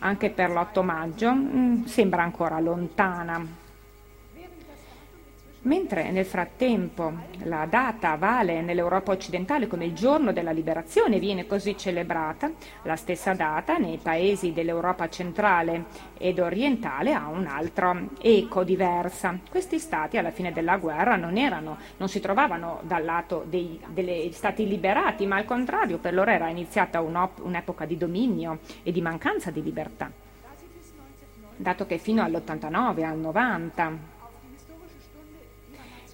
anche 0.00 0.30
per 0.30 0.50
l'8 0.50 0.82
maggio 0.82 1.32
mm, 1.32 1.84
sembra 1.84 2.22
ancora 2.22 2.58
lontana. 2.60 3.60
Mentre 5.64 6.10
nel 6.10 6.24
frattempo 6.24 7.12
la 7.44 7.66
data 7.66 8.16
vale 8.16 8.62
nell'Europa 8.62 9.12
occidentale 9.12 9.68
come 9.68 9.84
il 9.84 9.94
giorno 9.94 10.32
della 10.32 10.50
liberazione, 10.50 11.20
viene 11.20 11.46
così 11.46 11.78
celebrata, 11.78 12.50
la 12.82 12.96
stessa 12.96 13.32
data 13.34 13.76
nei 13.76 13.98
paesi 14.02 14.52
dell'Europa 14.52 15.08
centrale 15.08 15.84
ed 16.18 16.40
orientale 16.40 17.12
ha 17.12 17.28
un'altra 17.28 17.96
eco 18.20 18.64
diversa. 18.64 19.38
Questi 19.48 19.78
stati 19.78 20.16
alla 20.16 20.32
fine 20.32 20.52
della 20.52 20.78
guerra 20.78 21.14
non, 21.14 21.36
erano, 21.36 21.78
non 21.96 22.08
si 22.08 22.18
trovavano 22.18 22.80
dal 22.82 23.04
lato 23.04 23.44
dei, 23.48 23.80
degli 23.86 24.32
stati 24.32 24.66
liberati, 24.66 25.26
ma 25.26 25.36
al 25.36 25.44
contrario 25.44 25.98
per 25.98 26.12
loro 26.12 26.32
era 26.32 26.48
iniziata 26.48 27.00
un'epoca 27.00 27.84
di 27.84 27.96
dominio 27.96 28.58
e 28.82 28.90
di 28.90 29.00
mancanza 29.00 29.52
di 29.52 29.62
libertà. 29.62 30.10
Dato 31.54 31.86
che 31.86 31.98
fino 31.98 32.24
all'89, 32.24 33.04
al 33.04 33.18
90, 33.18 34.11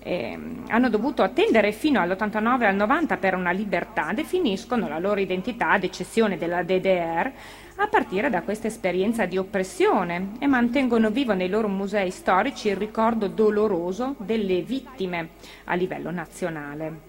eh, 0.03 0.38
hanno 0.68 0.88
dovuto 0.88 1.22
attendere 1.22 1.72
fino 1.72 2.01
all'89 2.01 2.64
al 2.64 2.74
90 2.74 3.16
per 3.16 3.34
una 3.34 3.51
libertà, 3.51 4.12
definiscono 4.12 4.88
la 4.88 4.99
loro 4.99 5.20
identità, 5.20 5.72
ad 5.72 5.84
eccezione 5.84 6.38
della 6.38 6.62
DDR, 6.62 7.32
a 7.76 7.86
partire 7.86 8.30
da 8.30 8.42
questa 8.42 8.66
esperienza 8.66 9.24
di 9.26 9.38
oppressione 9.38 10.32
e 10.38 10.46
mantengono 10.46 11.11
vivo 11.11 11.34
nei 11.34 11.49
loro 11.49 11.68
musei 11.68 12.11
storici 12.11 12.68
il 12.68 12.76
ricordo 12.76 13.28
doloroso 13.28 14.16
delle 14.18 14.62
vittime 14.62 15.30
a 15.64 15.74
livello 15.74 16.11
nazionale. 16.11 17.07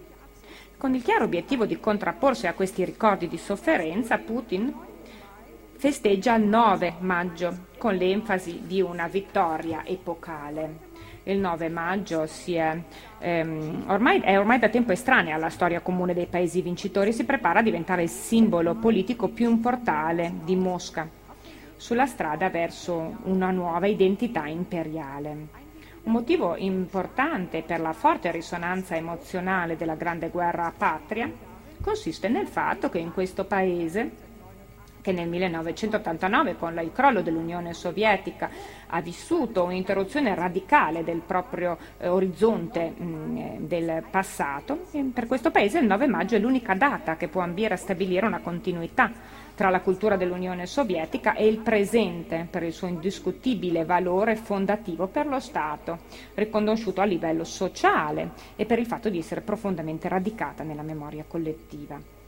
Con 0.76 0.94
il 0.94 1.02
chiaro 1.02 1.24
obiettivo 1.24 1.66
di 1.66 1.78
contrapporsi 1.78 2.46
a 2.46 2.54
questi 2.54 2.84
ricordi 2.84 3.28
di 3.28 3.36
sofferenza, 3.36 4.16
Putin 4.18 4.72
festeggia 5.76 6.34
il 6.36 6.44
9 6.44 6.94
maggio 7.00 7.66
con 7.78 7.94
l'enfasi 7.94 8.62
di 8.64 8.80
una 8.80 9.08
vittoria 9.08 9.82
epocale 9.84 10.89
il 11.24 11.38
9 11.38 11.68
maggio 11.68 12.26
è, 12.46 12.80
ehm, 13.18 13.84
ormai, 13.88 14.20
è 14.20 14.38
ormai 14.38 14.58
da 14.58 14.68
tempo 14.68 14.92
estranea 14.92 15.34
alla 15.34 15.50
storia 15.50 15.80
comune 15.80 16.14
dei 16.14 16.26
paesi 16.26 16.62
vincitori, 16.62 17.12
si 17.12 17.24
prepara 17.24 17.60
a 17.60 17.62
diventare 17.62 18.02
il 18.02 18.08
simbolo 18.08 18.74
politico 18.74 19.28
più 19.28 19.50
importante 19.50 20.32
di 20.44 20.56
Mosca, 20.56 21.08
sulla 21.76 22.06
strada 22.06 22.48
verso 22.50 23.18
una 23.24 23.50
nuova 23.50 23.86
identità 23.86 24.46
imperiale. 24.46 25.58
Un 26.02 26.12
motivo 26.12 26.56
importante 26.56 27.62
per 27.62 27.80
la 27.80 27.92
forte 27.92 28.30
risonanza 28.30 28.96
emozionale 28.96 29.76
della 29.76 29.96
grande 29.96 30.30
guerra 30.30 30.72
patria 30.76 31.30
consiste 31.82 32.28
nel 32.28 32.46
fatto 32.46 32.88
che 32.88 32.98
in 32.98 33.12
questo 33.12 33.44
paese 33.44 34.28
che 35.00 35.12
nel 35.12 35.28
1989 35.28 36.56
con 36.56 36.78
il 36.82 36.92
crollo 36.92 37.22
dell'Unione 37.22 37.72
Sovietica 37.74 38.50
ha 38.88 39.00
vissuto 39.00 39.64
un'interruzione 39.64 40.34
radicale 40.34 41.04
del 41.04 41.20
proprio 41.24 41.78
eh, 41.98 42.08
orizzonte 42.08 42.92
mh, 42.96 43.04
mm, 43.04 43.36
eh, 43.36 43.56
del 43.60 44.04
passato. 44.10 44.86
E 44.92 45.02
per 45.12 45.26
questo 45.26 45.50
paese 45.50 45.78
il 45.78 45.86
9 45.86 46.06
maggio 46.06 46.36
è 46.36 46.38
l'unica 46.38 46.74
data 46.74 47.16
che 47.16 47.28
può 47.28 47.40
ambire 47.40 47.74
a 47.74 47.78
stabilire 47.78 48.26
una 48.26 48.40
continuità 48.40 49.10
tra 49.54 49.68
la 49.68 49.80
cultura 49.80 50.16
dell'Unione 50.16 50.64
Sovietica 50.64 51.34
e 51.34 51.46
il 51.46 51.58
presente 51.58 52.46
per 52.50 52.62
il 52.62 52.72
suo 52.72 52.86
indiscutibile 52.86 53.84
valore 53.84 54.34
fondativo 54.36 55.06
per 55.06 55.26
lo 55.26 55.38
Stato, 55.38 55.98
riconosciuto 56.32 57.02
a 57.02 57.04
livello 57.04 57.44
sociale 57.44 58.30
e 58.56 58.64
per 58.64 58.78
il 58.78 58.86
fatto 58.86 59.10
di 59.10 59.18
essere 59.18 59.42
profondamente 59.42 60.08
radicata 60.08 60.62
nella 60.62 60.80
memoria 60.80 61.24
collettiva. 61.28 62.19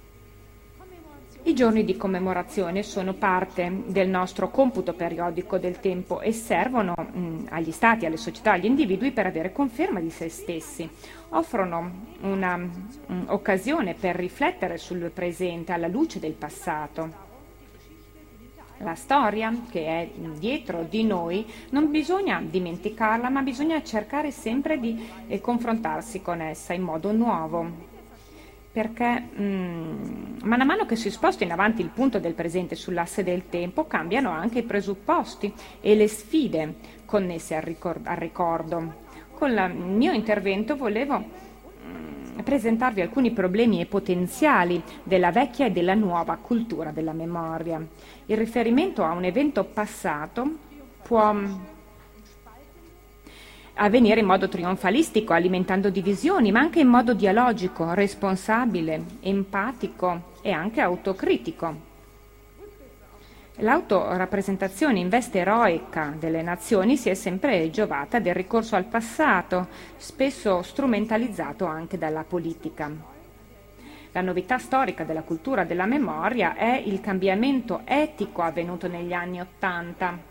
I 1.45 1.55
giorni 1.55 1.85
di 1.85 1.97
commemorazione 1.97 2.85
sono 2.85 3.15
parte 3.15 3.83
del 3.87 4.09
nostro 4.09 4.49
computo 4.49 4.93
periodico 4.93 5.59
del 5.59 5.81
tempo 5.81 6.21
e 6.21 6.33
servono 6.33 6.95
mh, 6.95 7.47
agli 7.49 7.73
stati, 7.73 8.07
alle 8.07 8.17
società, 8.17 8.53
agli 8.53 8.67
individui 8.67 9.11
per 9.11 9.27
avere 9.27 9.51
conferma 9.51 9.99
di 9.99 10.11
se 10.11 10.29
stessi. 10.29 10.89
Offrono 11.31 11.91
un'occasione 12.21 13.95
per 13.95 14.15
riflettere 14.15 14.79
sul 14.79 15.11
presente 15.13 15.73
alla 15.73 15.89
luce 15.89 16.21
del 16.21 16.35
passato. 16.35 17.31
La 18.79 18.95
storia 18.95 19.53
che 19.69 19.87
è 19.87 20.11
dietro 20.39 20.87
di 20.89 21.03
noi 21.03 21.45
non 21.71 21.91
bisogna 21.91 22.41
dimenticarla, 22.41 23.29
ma 23.31 23.43
bisogna 23.43 23.83
cercare 23.83 24.31
sempre 24.31 24.79
di 24.79 25.09
eh, 25.27 25.41
confrontarsi 25.41 26.23
con 26.23 26.41
essa 26.41 26.73
in 26.73 26.83
modo 26.83 27.11
nuovo 27.11 27.91
perché 28.73 29.29
mh, 29.35 29.43
mm, 29.43 30.37
mano 30.45 30.63
a 30.63 30.67
mano 30.67 30.87
che 30.87 30.97
si 30.97 31.11
sposta 31.11 31.45
in 31.45 31.53
avanti 31.53 31.83
il 31.83 31.91
punto 31.91 32.19
del 32.19 32.33
presente 32.33 32.75
sull'asse 32.75 33.23
del 33.23 33.51
tempo, 33.51 33.87
cambiano 33.87 34.31
anche 34.31 34.61
i 34.61 34.65
presupposti 34.65 35.53
e 35.81 35.95
le 35.95 36.09
sfide 36.09 36.75
connesse 37.05 37.55
al, 37.55 37.63
ricordo. 37.63 38.09
Al 38.09 38.17
ricordo. 38.17 39.01
Con 39.35 39.51
il 39.51 39.75
mio 39.75 40.13
intervento 40.13 40.77
volevo 40.77 41.19
mm, 41.19 42.39
presentarvi 42.41 43.03
alcuni 43.03 43.31
problemi 43.33 43.81
e 43.81 43.87
potenziali 43.87 44.83
della 45.03 45.31
vecchia 45.31 45.67
e 45.67 45.71
della 45.71 45.95
nuova 45.95 46.37
cultura 46.37 46.93
della 46.93 47.13
memoria. 47.13 47.85
Il 48.27 48.37
riferimento 48.39 49.05
a 49.05 49.13
un 49.13 49.25
evento 49.25 49.65
passato 49.65 50.51
può 51.03 51.35
avvenire 53.75 54.21
in 54.21 54.27
modo 54.27 54.49
trionfalistico, 54.49 55.33
alimentando 55.33 55.91
divisioni, 55.91 56.53
ma 56.53 56.61
anche 56.61 56.81
in 56.81 56.89
modo 56.89 57.15
dialogico, 57.15 57.93
responsabile, 57.95 59.03
empatico 59.21 60.31
e 60.43 60.51
anche 60.51 60.81
autocritico. 60.81 61.91
L'autorappresentazione 63.57 64.99
in 64.99 65.09
veste 65.09 65.39
eroica 65.39 66.15
delle 66.19 66.43
nazioni 66.43 66.97
si 66.97 67.11
è 67.11 67.15
sempre 67.15 67.71
giovata 67.71 68.19
del 68.19 68.35
ricorso 68.35 68.77
al 68.77 68.85
passato, 68.85 69.69
spesso 69.97 70.63
strumentalizzato 70.63 71.65
anche 71.67 71.99
dalla 71.99 72.25
politica. 72.25 72.91
La 74.13 74.21
novità 74.21 74.59
storica 74.59 75.05
della 75.05 75.23
cultura 75.23 75.65
della 75.65 75.87
memoria 75.87 76.55
è 76.55 76.83
il 76.85 77.01
cambiamento 77.01 77.83
etico 77.85 78.43
avvenuto 78.43 78.89
negli 78.89 79.13
anni 79.13 79.41
Ottanta 79.41 80.31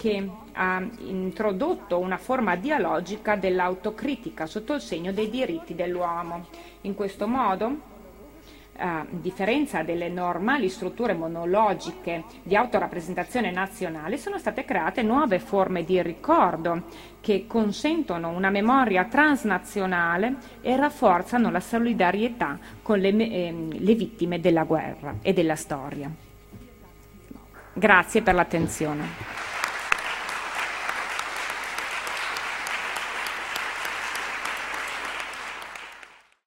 che 0.00 0.26
ha 0.52 0.82
introdotto 1.00 1.98
una 1.98 2.16
forma 2.16 2.56
dialogica 2.56 3.36
dell'autocritica 3.36 4.46
sotto 4.46 4.72
il 4.72 4.80
segno 4.80 5.12
dei 5.12 5.28
diritti 5.28 5.74
dell'uomo. 5.74 6.46
In 6.82 6.94
questo 6.94 7.28
modo 7.28 7.88
a 8.78 9.04
differenza 9.10 9.82
delle 9.82 10.08
normali 10.08 10.70
strutture 10.70 11.12
monologiche 11.12 12.24
di 12.42 12.56
autorappresentazione 12.56 13.50
nazionale, 13.50 14.16
sono 14.16 14.38
state 14.38 14.64
create 14.64 15.02
nuove 15.02 15.38
forme 15.38 15.84
di 15.84 16.00
ricordo 16.00 16.84
che 17.20 17.44
consentono 17.46 18.30
una 18.30 18.48
memoria 18.48 19.04
transnazionale 19.04 20.36
e 20.62 20.76
rafforzano 20.76 21.50
la 21.50 21.60
solidarietà 21.60 22.58
con 22.80 22.98
le, 23.00 23.10
eh, 23.10 23.54
le 23.70 23.94
vittime 23.94 24.40
della 24.40 24.64
guerra 24.64 25.16
e 25.20 25.34
della 25.34 25.56
storia. 25.56 26.10
Grazie 27.74 28.22
per 28.22 28.34
l'attenzione. 28.34 29.49